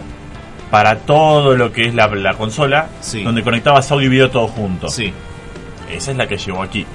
[0.70, 3.22] para todo lo que es la, la consola, Sí.
[3.22, 4.88] donde conectabas audio y video todo junto.
[4.88, 5.12] Sí.
[5.90, 6.86] Esa es la que llegó aquí.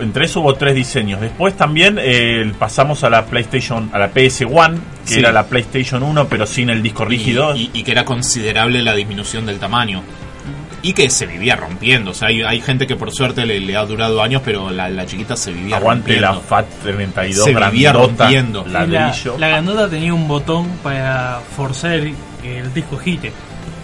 [0.00, 1.20] Entre eso hubo tres diseños.
[1.20, 4.74] Después también eh, pasamos a la PlayStation, a la PS1,
[5.06, 5.18] que Sí.
[5.20, 7.54] era la PlayStation 1, pero sin el disco rígido.
[7.54, 10.02] Y, y- y que era considerable la disminución del tamaño.
[10.82, 12.12] Y que se vivía rompiendo.
[12.12, 14.88] O sea, hay, hay gente que por suerte le, le ha durado años, pero la,
[14.88, 16.48] la chiquita se vivía Aguante la rompiendo.
[16.48, 18.64] FAT 32 Se vivía grandota, rompiendo.
[18.66, 22.14] Y la, la grandota tenía un botón para forzar el,
[22.44, 23.32] el disco gite.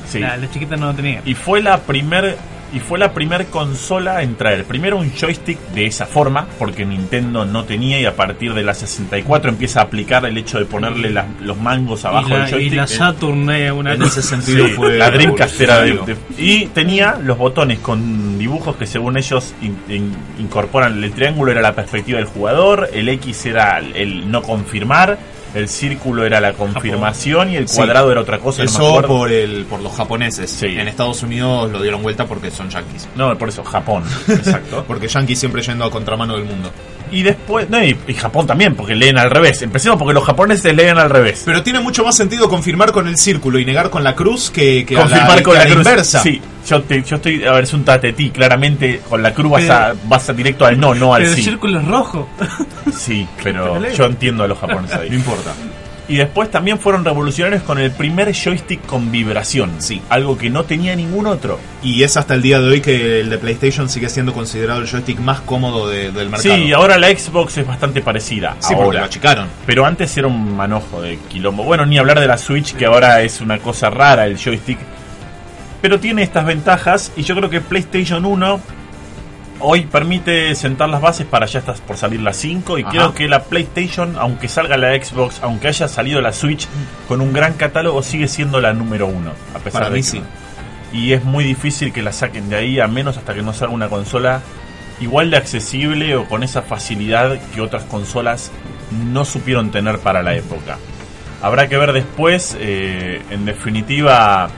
[0.09, 0.21] Sí.
[0.21, 1.21] La, la chiquita no lo tenía.
[1.25, 2.39] Y fue la primer
[2.73, 7.45] y fue la primer consola en traer primero un joystick de esa forma, porque Nintendo
[7.45, 11.11] no tenía y a partir de la 64 empieza a aplicar el hecho de ponerle
[11.11, 12.77] la- los mangos abajo y, la, del y joystick.
[12.77, 14.99] la Saturn era una En ese sentido Sí, fue.
[14.99, 20.17] la Dreamcast era de, y tenía los botones con dibujos que según ellos in- in-
[20.41, 25.19] incorporan el triángulo era la perspectiva del jugador el X era el no confirmar
[25.55, 27.77] el círculo era la confirmación y el Sí.
[27.77, 30.51] cuadrado era otra cosa Eso por, el, por los japoneses.
[30.51, 30.67] Sí.
[30.67, 33.09] En Estados Unidos lo dieron vuelta porque son yankees.
[33.17, 36.71] no por eso Japón exacto Porque yankees siempre yendo a contramano del mundo.
[37.11, 40.75] Y después no, y, y Japón también porque leen al revés empecemos porque los japoneses
[40.75, 44.03] leen al revés Pero tiene mucho más sentido confirmar con el círculo y negar con
[44.05, 45.79] la cruz que, que a confirmar la, con que a la, cruz.
[45.87, 46.23] inversa.
[46.23, 49.71] Sí, yo, te- yo estoy, a ver, es un tatetí, claramente con la cruz vas,
[49.71, 51.43] a, vas a directo al no, no al Pero el sí.
[51.45, 52.29] círculo es rojo.
[52.97, 55.11] Sí, pero Pero yo entiendo a los japoneses ahí.
[55.11, 55.53] No importa.
[56.09, 59.73] Y después también fueron revolucionarios con el primer joystick con vibración.
[59.79, 60.01] Sí.
[60.09, 61.59] Algo que no tenía ningún otro.
[61.83, 64.87] Y es hasta el día de hoy que el de PlayStation sigue siendo considerado el
[64.89, 66.55] joystick más cómodo de- del mercado.
[66.55, 68.55] Sí, ahora la Xbox es bastante parecida.
[68.61, 68.99] Sí, porque ahora.
[69.01, 69.49] lo achicaron.
[69.67, 71.65] Pero antes era un manojo de quilombo.
[71.65, 74.79] Bueno, ni hablar de la Switch, que ahora es una cosa rara el joystick.
[75.83, 78.61] Pero tiene estas ventajas y yo creo que PlayStation 1
[79.61, 82.91] hoy permite sentar las bases para ya estás por salir la 5 y Ajá.
[82.91, 86.67] creo que la PlayStation, aunque salga la Xbox, aunque haya salido la Switch
[87.09, 89.33] con un gran catálogo, sigue siendo la número uno.
[89.55, 90.19] A pesar Para de mí que sí.
[90.21, 90.27] no.
[90.93, 93.75] Y es muy difícil que la saquen de ahí, a menos hasta que no salga
[93.75, 94.41] una consola
[95.01, 98.51] igual de accesible o con esa facilidad que otras consolas
[99.13, 100.79] no supieron tener para la época.
[101.43, 104.49] Habrá que ver después, eh, en definitiva,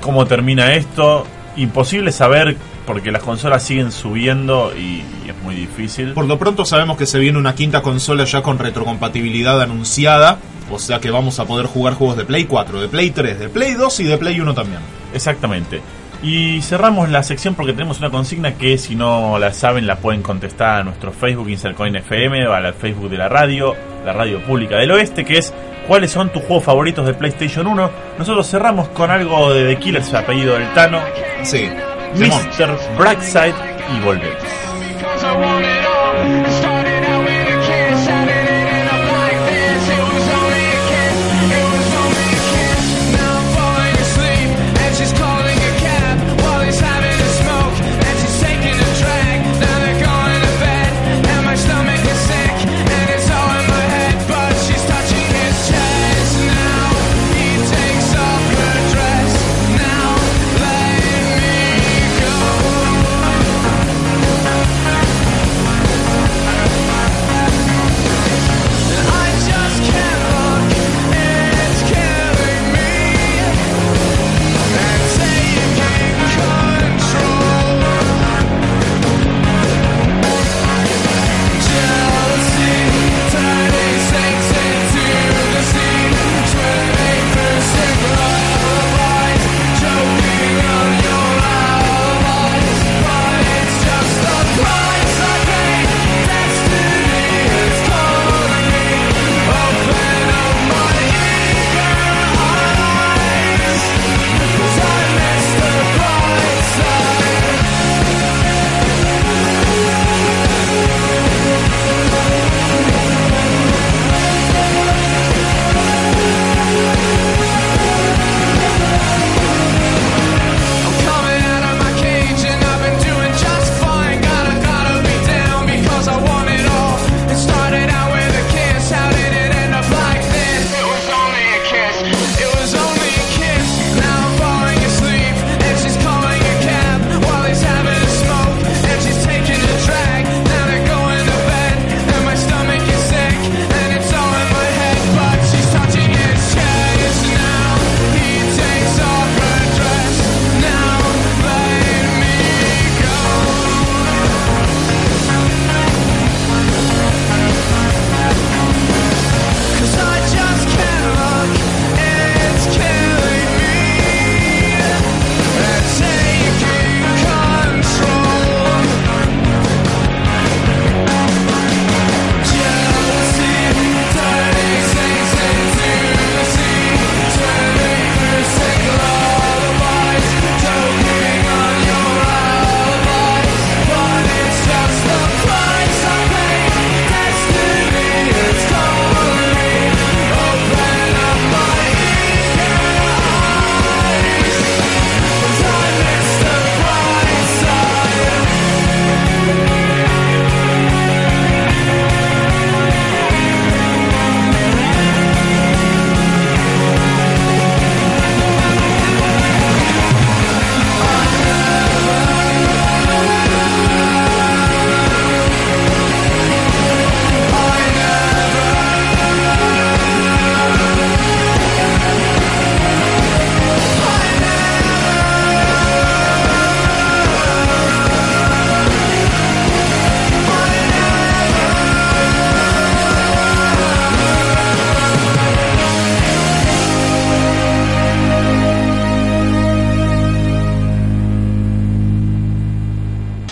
[0.00, 1.26] cómo termina esto.
[1.56, 2.56] Imposible saber
[2.86, 6.12] porque las consolas siguen subiendo y, y es muy difícil.
[6.12, 10.38] Por lo pronto sabemos que se viene una quinta consola ya con retrocompatibilidad anunciada.
[10.70, 13.48] O sea que vamos a poder jugar juegos de Play 4, de Play 3, de
[13.48, 14.80] Play 2 y de Play 1 también.
[15.12, 15.80] Exactamente.
[16.22, 20.22] Y cerramos la sección porque tenemos una consigna que si no la saben la pueden
[20.22, 23.74] contestar a nuestro Facebook Insercoin FM o al Facebook de la radio,
[24.06, 25.52] la radio pública del oeste, que es
[25.86, 27.90] ¿cuáles son tus juegos favoritos de PlayStation 1?
[28.18, 31.00] Nosotros cerramos con algo de The Killers, apellido del Tano,
[31.42, 31.68] Sí.
[32.14, 32.96] Mr.
[32.96, 33.54] Brightside
[33.92, 34.42] y volvemos.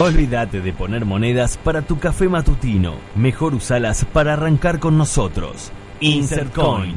[0.03, 2.97] Olvídate de poner monedas para tu café matutino.
[3.15, 5.71] Mejor usalas para arrancar con nosotros.
[6.01, 6.97] Insert Coin.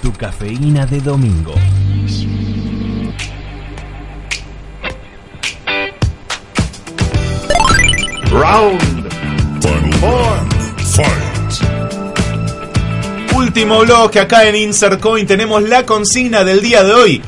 [0.00, 1.54] Tu cafeína de domingo.
[8.30, 9.12] Round
[9.98, 10.50] four.
[13.34, 15.26] Último bloque acá en Insert Coin.
[15.26, 17.22] Tenemos la consigna del día de hoy.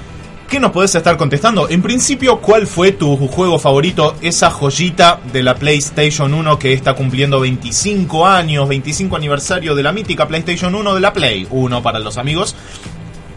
[0.53, 1.70] ¿Qué nos podés estar contestando?
[1.70, 4.16] En principio, ¿cuál fue tu juego favorito?
[4.20, 9.92] Esa joyita de la PlayStation 1 que está cumpliendo 25 años, 25 aniversario de la
[9.92, 12.55] mítica PlayStation 1 de la Play 1 para los amigos.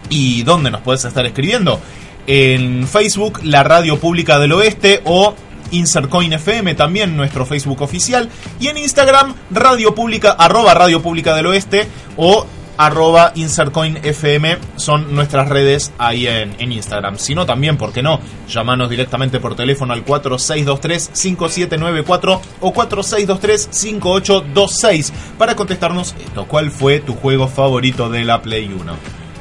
[0.09, 1.79] ¿Y dónde nos podés estar escribiendo?
[2.27, 5.35] En Facebook, la Radio Pública del Oeste o
[5.71, 8.29] Insercoin FM, también nuestro Facebook oficial.
[8.59, 11.87] Y en Instagram, Radio Pública, arroba Radio Pública del Oeste
[12.17, 12.45] o
[12.77, 17.17] arroba Insercoin FM son nuestras redes ahí en, en Instagram.
[17.17, 18.19] Si no, también, ¿por qué no?
[18.49, 26.45] Llamanos directamente por teléfono al 4623-5794 o 4623-5826 para contestarnos esto.
[26.47, 28.93] ¿Cuál fue tu juego favorito de la Play 1?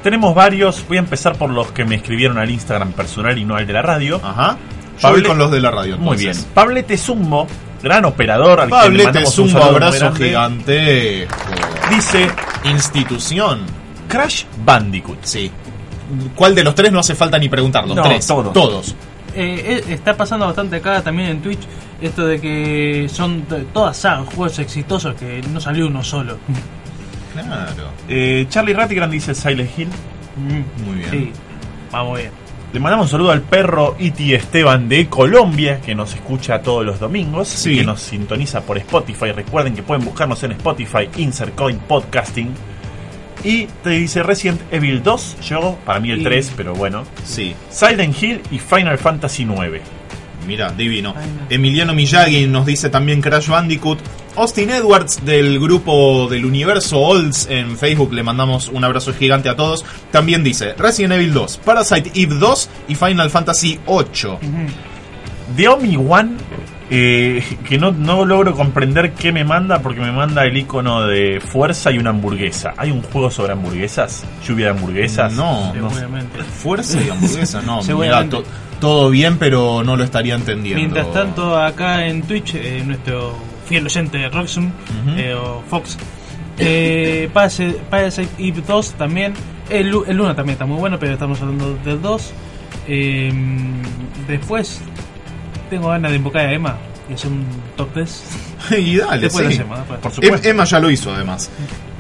[0.03, 3.57] Tenemos varios, voy a empezar por los que me escribieron al Instagram personal y no
[3.57, 4.20] al de la radio.
[4.22, 4.59] Ajá.
[5.01, 5.97] Yo voy Pable- con los de la radio.
[5.99, 6.37] Muy bien.
[6.53, 7.47] Pablete Zumbo,
[7.85, 11.28] gran operador al que le Pablete mandamos es un muy abrazo gigante.
[11.91, 12.30] Dice
[12.64, 13.61] Institución.
[14.09, 15.18] Crash Bandicoot.
[15.22, 15.51] Sí.
[16.35, 17.87] ¿Cuál de los tres no hace falta ni preguntar?
[17.87, 18.26] Los No, tres.
[18.26, 18.53] todos.
[18.53, 18.97] Todos.
[19.35, 21.61] Eh, eh, está pasando bastante acá también en Twitch
[22.01, 26.39] esto de que son todas sagas, juegos exitosos que no salió uno solo.
[27.32, 27.89] Claro.
[28.09, 29.89] Eh, Charlie Rattigan dice Silent Hill.
[30.37, 31.11] Mm, Muy bien.
[31.11, 31.32] Sí,
[31.91, 32.30] vamos bien.
[32.75, 36.99] Le mandamos un saludo al perro Iti Esteban de Colombia, que nos escucha todos los
[36.99, 37.70] domingos Sí.
[37.75, 39.31] y que nos sintoniza por Spotify.
[39.31, 42.49] Recuerden que pueden buscarnos en Spotify, Insert Coin Podcasting.
[43.45, 47.05] Y te dice Resident Evil 2, yo, para mí el Y- 3, pero bueno.
[47.25, 47.55] Sí.
[47.70, 49.81] Silent Hill y Final Fantasy 9.
[50.47, 51.14] Mira, divino.
[51.49, 53.99] Emiliano Miyagi nos dice también Crash Bandicoot.
[54.36, 59.55] Austin Edwards del grupo del universo Olds en Facebook, le mandamos un abrazo gigante a
[59.55, 59.84] todos.
[60.11, 64.40] También dice Resident Evil 2, Parasite Eve 2 y Final Fantasy 8.
[65.57, 66.32] De Omi One,
[66.97, 71.40] eh, que no, no logro comprender qué me manda, porque me manda el icono de
[71.40, 72.72] fuerza y una hamburguesa.
[72.76, 74.24] ¿Hay un juego sobre hamburguesas?
[74.47, 75.32] ¿Lluvia de hamburguesas?
[75.32, 75.90] No, no.
[75.90, 76.38] Seguramente.
[76.45, 77.80] Fuerza y hamburguesa, no.
[77.99, 78.45] mira, to-
[78.80, 80.80] todo bien, pero no lo estaría entendiendo.
[80.80, 83.34] Mientras tanto, acá en Twitch, eh, nuestro
[83.66, 84.70] fiel oyente Roxum
[85.16, 85.97] eh, o Fox,
[86.59, 89.32] eh, Parasite Parasite Eve 2 también.
[89.70, 92.32] El, el 1 también está muy bueno, pero estamos hablando del 2.
[92.86, 93.32] Eh,
[94.28, 94.82] después,
[95.71, 96.77] tengo ganas de invocar a Emma
[97.11, 97.45] y hacer un
[97.77, 98.23] top 3.
[98.79, 99.55] y dale, Después sí.
[99.55, 100.01] hacemos, después.
[100.01, 100.49] Por Em- supuesto.
[100.49, 101.51] Emma ya lo hizo además.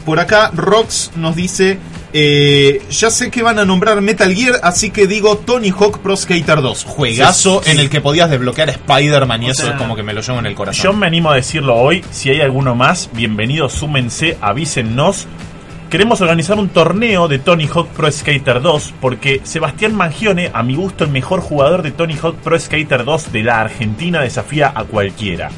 [0.04, 1.78] Por acá Rox nos dice,
[2.12, 6.14] eh, ya sé que van a nombrar Metal Gear, así que digo Tony Hawk Pro
[6.14, 6.84] Skater 2.
[6.84, 7.70] Juegazo Sí, sí.
[7.70, 10.12] en el que podías desbloquear a Spider-Man y O eso sea, es como que me
[10.12, 10.98] lo llevo en el Yo corazón.
[10.98, 12.04] me animo a decirlo hoy.
[12.10, 15.26] Si hay alguno más, bienvenidos, súmense, avísennos.
[15.94, 20.74] Queremos organizar un torneo de Tony Hawk Pro Skater 2 porque Sebastián Mangione, a mi
[20.74, 24.82] gusto el mejor jugador de Tony Hawk Pro Skater 2 de la Argentina, desafía a
[24.82, 25.50] cualquiera.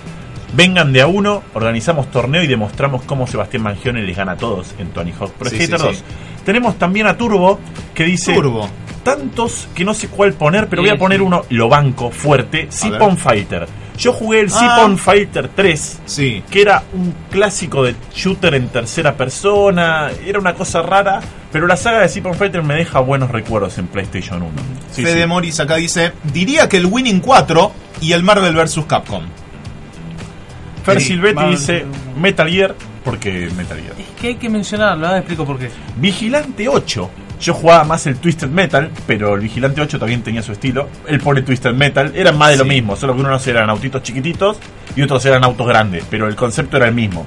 [0.52, 4.74] Vengan de a uno, organizamos torneo y demostramos cómo Sebastián Mangione les gana a todos
[4.78, 5.96] en Tony Hawk Pro Sí, Skater sí, 2.
[5.96, 6.02] sí.
[6.44, 7.58] Tenemos también a Turbo
[7.94, 8.68] que dice Turbo.
[9.04, 13.16] tantos que no sé cuál poner, pero voy a poner uno, lo banco, fuerte, Sipon
[13.16, 13.66] Fighter.
[13.98, 14.76] Yo jugué el Ah.
[14.76, 16.42] Sipon Fighter 3, Sí.
[16.50, 21.20] que era un clásico de shooter en tercera persona, era una cosa rara,
[21.50, 24.52] pero la saga de Sipon Fighter me deja buenos recuerdos en PlayStation 1.
[24.92, 25.26] Sí, Fede sí.
[25.28, 28.80] Moris acá dice, diría que el Winning 4 y el Marvel vs.
[28.86, 29.22] Capcom.
[30.84, 31.84] Fer Silvetti Marvel- dice
[32.16, 32.74] Metal Gear,
[33.04, 33.94] porque Metal Gear.
[33.98, 35.70] Es que hay que mencionarlo, ahora explico por qué.
[35.96, 37.10] Vigilante 8.
[37.40, 40.88] Yo jugaba más el Twisted Metal, pero el Vigilante 8 también tenía su estilo.
[41.06, 44.58] El pone Twisted Metal, eran más de lo mismo, solo que unos eran autitos chiquititos
[44.94, 47.26] y otros eran autos grandes, pero el concepto era el mismo.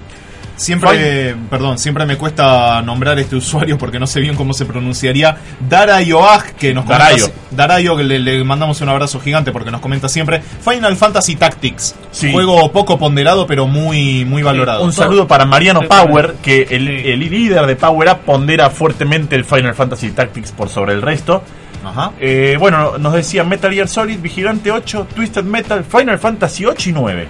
[0.60, 5.38] Siempre, perdón, siempre me cuesta nombrar este usuario porque no sé bien cómo se pronunciaría.
[5.70, 7.06] Darayoag, que nos comenta.
[7.06, 7.32] Darayo.
[7.52, 10.42] Darayo, que le, le mandamos un abrazo gigante porque nos comenta siempre.
[10.42, 11.96] Final Fantasy Tactics.
[12.12, 12.34] Sí.
[12.34, 14.84] Juego poco ponderado, pero muy, muy valorado.
[14.84, 19.46] Un saludo para Mariano Power, que el, el líder de Power Up pondera fuertemente el
[19.46, 21.42] Final Fantasy Tactics por sobre el resto.
[21.86, 22.12] Ajá.
[22.20, 26.94] Eh, bueno, nos decían Metal Gear Solid, Vigilante 8, Twisted Metal, Final Fantasy 8 y
[26.94, 27.28] 9.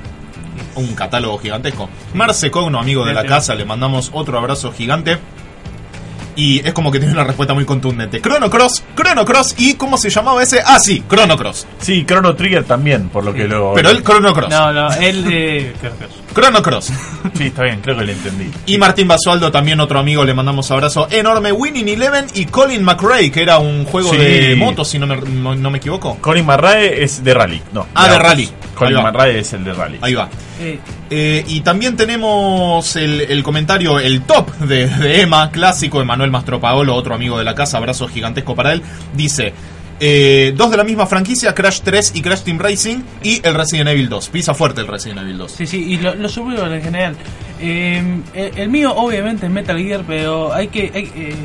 [0.80, 1.90] Un catálogo gigantesco.
[2.14, 5.18] Marce Cogno, amigo de la casa, le mandamos otro abrazo gigante.
[6.36, 8.22] Y es como que tiene una respuesta muy contundente.
[8.22, 10.62] Chrono Cross, Chrono Cross y ¿cómo se llamaba ese?
[10.66, 11.68] Ah, sí, Chrono Cross.
[11.80, 13.74] Sí, Chrono Trigger también, por lo que lo...
[13.74, 14.50] Pero el Chrono Cross.
[14.50, 15.26] No, no, él.
[15.30, 16.92] Eh, creo que- Chrono Cross.
[17.36, 18.50] Sí, está bien, creo que lo entendí.
[18.66, 21.52] Y Martín Basualdo, también otro amigo, le mandamos abrazo enorme.
[21.52, 24.18] Winning Eleven y Colin McRae, que era un juego Sí.
[24.18, 26.18] de motos, si no me, no, no me equivoco.
[26.22, 27.88] Colin McRae es de rally, no.
[27.94, 28.50] Ah, de rally.
[28.76, 29.02] Colin.
[29.04, 29.98] McRae es el de rally.
[30.02, 30.30] Ahí va.
[30.60, 30.80] eh,
[31.12, 36.94] Eh, y también tenemos el, el comentario, el top de, de Emma, clásico, Emanuel Mastropaolo,
[36.96, 38.82] otro amigo de la casa, abrazo gigantesco para él.
[39.14, 39.54] Dice,
[40.00, 43.90] eh, dos de la misma franquicia, Crash 3 y Crash Team Racing, y el Resident
[43.90, 44.30] Evil 2.
[44.30, 45.52] Pisa fuerte el Resident Evil 2.
[45.52, 47.16] Sí, sí, y lo- los subieron en general.
[47.62, 48.22] Eh,
[48.56, 50.86] el, mío, obviamente, es Metal Gear, pero hay que.
[50.94, 51.36] eh,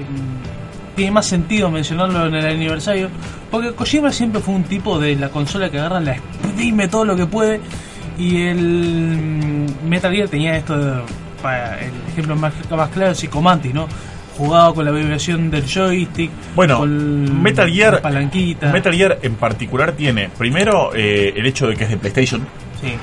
[0.95, 3.09] tiene más sentido mencionarlo en el aniversario.
[3.51, 7.17] Porque Kojima siempre fue un tipo de la consola que agarra, la exprime todo lo
[7.17, 7.61] que puede.
[8.17, 11.05] Y el mm, Metal Gear tenía esto.
[11.43, 13.87] Para el ejemplo más, más claro es Psychomantis, ¿no?
[14.37, 16.31] Jugado con la vibración del joystick.
[16.57, 18.73] Bueno, con Metal Gear, la palanquita.
[18.73, 22.41] Metal Gear en particular tiene, primero, eh, el hecho de que es de PlayStation.
[22.81, 22.95] Sí.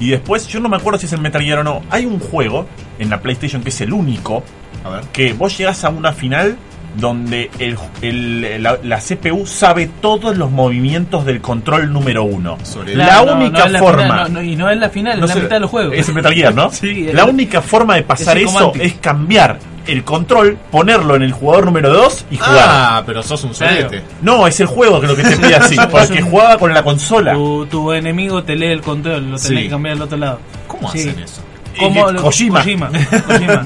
[0.00, 1.82] Y después, yo no me acuerdo si es el Metal Gear o no.
[1.90, 2.66] Hay un juego
[2.98, 4.42] en la PlayStation que es el único
[4.84, 5.04] A ver.
[5.12, 6.56] que vos llegás a una final
[6.96, 12.58] donde el, el- la, la CPU sabe todos los movimientos del control número uno.
[12.64, 14.02] Sobre La no, única no forma.
[14.02, 15.94] final, no, no, y no es la final, es la sé, mitad de los juegos.
[15.96, 16.70] Es el Metal Gear, ¿no?
[16.72, 19.58] Sí, la única forma de pasar es eso es cambiar
[19.92, 22.56] el control, ponerlo en el jugador número 2 y jugar.
[22.68, 24.02] Ah, pero sos un solete.
[24.22, 27.32] No, es el juego que lo que te pide así, porque jugaba con la consola.
[27.34, 29.54] Tu, tu enemigo te lee el control, lo tenés Sí.
[29.56, 30.38] que cambiar al otro lado.
[30.66, 31.00] ¿Cómo Sí.
[31.00, 31.42] hacen eso?
[31.74, 31.80] Que-
[32.20, 32.20] Kojima.
[32.22, 32.58] Kojima.
[32.58, 32.90] Kojima.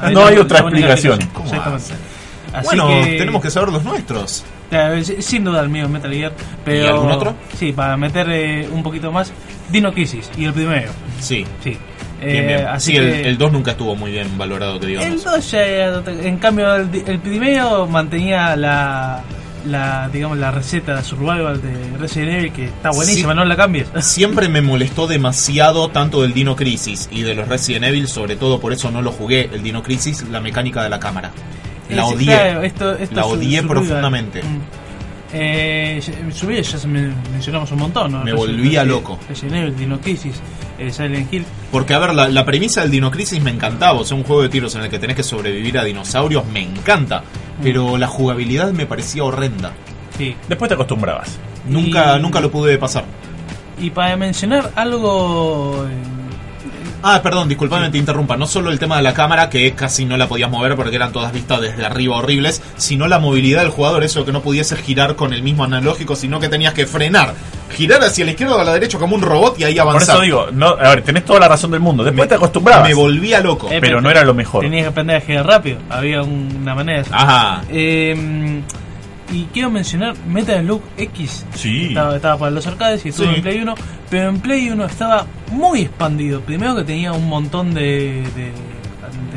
[0.02, 1.14] Ahí No la- hay la otra explicación.
[1.14, 1.18] explicación.
[1.32, 1.94] ¿Cómo Exactamente.
[2.52, 4.44] Así bueno, que- tenemos que saber los nuestros.
[4.70, 6.32] Es- sin duda el mío Metal Gear.
[6.64, 7.34] Pero, ¿Y algún otro?
[7.58, 9.32] Sí, para meter eh, un poquito más.
[9.70, 10.90] Dino Crisis y el primero.
[11.20, 11.44] Sí.
[11.62, 11.76] Sí.
[12.24, 12.66] Bien, Eh.
[12.68, 15.08] Así sí, el, que- el 2 nunca estuvo muy bien valorado, que digamos.
[15.12, 19.22] El 2 ya, en cambio, el, el primero mantenía la,
[19.66, 23.36] la, digamos, la receta de survival de Resident Evil, que está buenísima, Sí.
[23.36, 23.86] no la cambies.
[24.00, 28.60] Siempre me molestó demasiado tanto del Dino Crisis y de los Resident Evil, sobre todo
[28.60, 31.30] por eso no lo jugué, el Dino Crisis, la mecánica de la cámara.
[31.90, 32.26] La odié.
[32.26, 34.42] claro, esto- esto La su- odié profundamente.
[34.42, 34.83] Mm.
[35.36, 38.18] Eh, ya- survival ya se mencionamos un montón, ¿no?
[38.22, 39.18] Me Resident- volvía Resident- loco.
[39.28, 40.34] Resident Evil, Dino Crisis,
[40.78, 41.44] eh, Silent Hill.
[41.72, 43.98] Porque, a ver, la, la premisa del Dino Crisis me encantaba.
[44.00, 46.62] O sea, un juego de tiros en el que tenés que sobrevivir a dinosaurios me
[46.62, 47.20] encanta.
[47.58, 47.62] Mm.
[47.62, 49.72] Pero la jugabilidad me parecía horrenda.
[50.16, 50.36] Sí.
[50.48, 51.36] Después te acostumbrabas.
[51.68, 53.04] Nunca, Y- nunca lo pude pasar.
[53.80, 55.84] Y para mencionar algo.
[57.04, 58.36] Eh, Ah, perdón, disculpame, te interrumpa.
[58.36, 61.12] No solo el tema de la cámara, que casi no la podías mover porque eran
[61.12, 65.14] todas vistas desde arriba horribles, sino la movilidad del jugador, eso que no pudieses girar
[65.14, 67.34] con el mismo analógico, sino que tenías que frenar,
[67.76, 70.14] girar hacia la izquierda o a la derecha como un robot y ahí Por avanzar.
[70.16, 72.04] eso digo, no, a ver, tenés toda la razón del mundo.
[72.04, 72.88] Después te acostumbrabas.
[72.88, 73.68] Me volvía loco.
[73.70, 74.62] eh, pero no era lo mejor.
[74.64, 75.78] Tenías que aprender a girar rápido.
[75.90, 77.18] Había un- una manera de hacerlo.
[77.18, 77.62] Ajá.
[77.70, 78.62] Eh,
[79.34, 81.44] y quiero mencionar Metal Slug X.
[81.54, 81.86] Sí.
[81.88, 83.34] Estaba, estaba para los arcades y estuvo Sí.
[83.36, 83.74] en Play 1.
[84.10, 86.40] Pero en Play 1 estaba muy expandido.
[86.42, 88.52] Primero que tenía un montón de, de,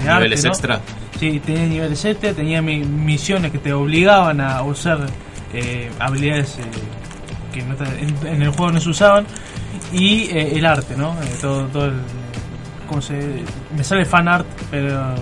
[0.03, 0.49] de arte, Niveles ¿no?
[0.49, 0.81] extra.
[1.19, 4.99] Sí, tenía niveles extra, tenía mi- misiones que te obligaban a usar
[5.53, 6.61] eh, habilidades eh,
[7.51, 9.25] que no te- en, en el juego no se usaban.
[9.91, 11.13] Y eh, el arte, ¿no?
[11.23, 11.93] Eh, todo, todo el.
[12.87, 13.41] ¿Cómo se.?
[13.75, 15.15] Me sale fan art, pero.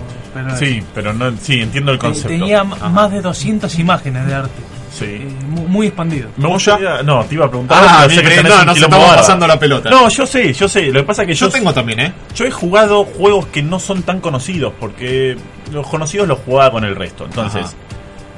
[0.44, 2.28] Pero Sí, pero no, sí, entiendo el concepto.
[2.28, 4.62] Tenía m- más de 200 imágenes de arte.
[4.92, 5.04] Sí.
[5.04, 6.28] eh, mu- muy, expandido.
[6.38, 7.84] Me gustaría, no, te iba a preguntar.
[7.86, 9.90] Ah, bien, tenés no, nos quilombo estamos pasando la pelota.
[9.90, 10.86] No, yo sé, yo sé.
[10.86, 12.12] Lo que pasa es que yo, Yo tengo también, ¿eh?
[12.34, 15.36] yo he jugado juegos que no son tan conocidos, porque
[15.72, 17.24] los conocidos los jugaba con el resto.
[17.26, 17.74] Entonces, Ajá.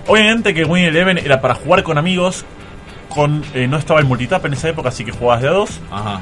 [0.09, 2.45] obviamente que Win Eleven era para jugar con amigos.
[3.09, 5.81] Con, eh, no estaba el multitap en esa época, así que jugabas de a dos.
[5.91, 6.21] Ajá.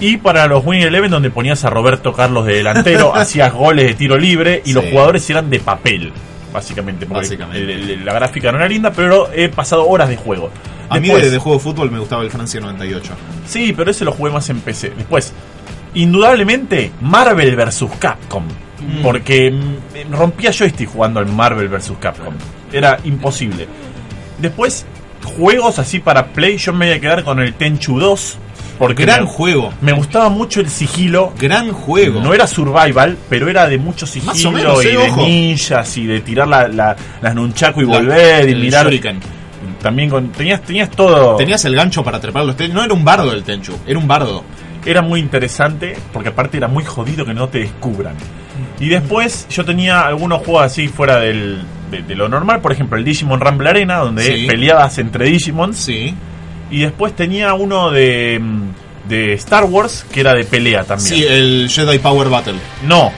[0.00, 3.94] Y para los Win Eleven, donde ponías a Roberto Carlos de delantero, hacías goles de
[3.94, 4.74] tiro libre y Sí.
[4.74, 6.12] los jugadores eran de papel,
[6.52, 7.06] básicamente.
[7.06, 7.72] Porque Básicamente.
[7.72, 10.50] el- el- la gráfica no era linda, pero he pasado horas de juego.
[10.88, 13.12] A mí Después- de, de juego de fútbol me gustaba el Francia 98.
[13.46, 14.92] Sí, pero ese lo jugué más en PC.
[14.96, 15.32] Después,
[15.94, 17.84] indudablemente, Marvel vs.
[17.98, 18.44] Capcom.
[19.02, 21.92] Porque mm, rompía joystick jugando al Marvel vs.
[21.98, 22.34] Capcom.
[22.72, 23.66] Era imposible.
[24.38, 24.84] Después,
[25.24, 28.38] juegos así para Play, yo me voy a quedar con el Tenchu 2.
[28.78, 29.72] Porque Gran me, juego.
[29.80, 31.32] me gustaba mucho el sigilo.
[31.38, 32.20] Gran juego.
[32.20, 35.22] No era survival, pero era de mucho sigilo Más o menos, y eh, de ojo.
[35.22, 38.84] ninjas y de tirar la, la- las nunchaku y La- volver y mirar.
[38.84, 39.20] shuriken.
[39.82, 41.36] También con, tenías, tenías todo.
[41.36, 42.56] Tenías el gancho para trepar los.
[42.70, 44.44] No era un bardo el Tenchu, era un bardo.
[44.84, 48.14] era muy interesante porque aparte era muy jodido que no te descubran.
[48.80, 52.96] Y después yo tenía algunos juegos así fuera del, de, de lo normal, por ejemplo
[52.96, 54.46] el Digimon Rumble Arena, donde Sí.
[54.46, 55.76] peleabas entre Digimons.
[55.76, 56.14] Sí.
[56.70, 61.08] Y después tenía uno de, mm, de Star Wars que era de pelea también.
[61.14, 62.54] Sí, el Jedi Power Battle.
[62.82, 63.12] No,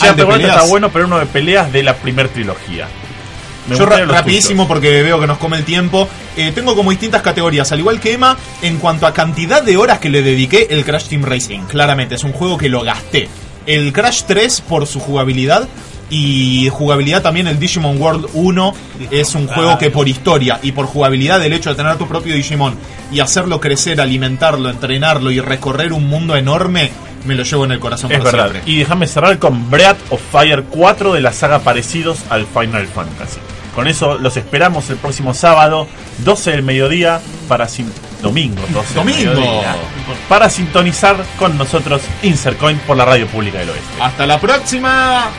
[0.00, 0.68] Ah, el de está peleas.
[0.70, 2.88] bueno, pero uno de peleas de la primer trilogía.
[3.68, 4.68] Me Yo ra- rapidísimo tuyos.
[4.68, 6.08] porque veo que nos come el tiempo.
[6.36, 9.98] Eh, tengo como distintas categorías, al igual que Emma, en cuanto a cantidad de horas
[10.00, 11.60] que le dediqué el Crash Team Racing.
[11.68, 13.28] Claramente, es un juego que lo gasté.
[13.66, 15.68] El Crash 3 por su jugabilidad
[16.10, 18.74] y jugabilidad también el Digimon World 1
[19.10, 22.34] es un juego que por historia y por jugabilidad el hecho de tener tu propio
[22.34, 22.74] Digimon
[23.10, 26.90] y hacerlo crecer, alimentarlo, entrenarlo y recorrer un mundo enorme,
[27.24, 28.50] me lo llevo en el corazón Es para verdad.
[28.50, 28.72] siempre.
[28.72, 33.38] Y déjame cerrar con Breath of Fire 4 de la saga parecidos al Final Fantasy.
[33.74, 35.88] Con eso los esperamos el próximo sábado,
[36.24, 37.90] 12 del mediodía, para sin...
[38.20, 39.40] domingo, 12 del Domingo.
[39.40, 39.76] mediodía,
[40.28, 43.86] para sintonizar con nosotros Insert Coin por la radio pública del oeste.
[43.98, 45.30] Hasta la próxima.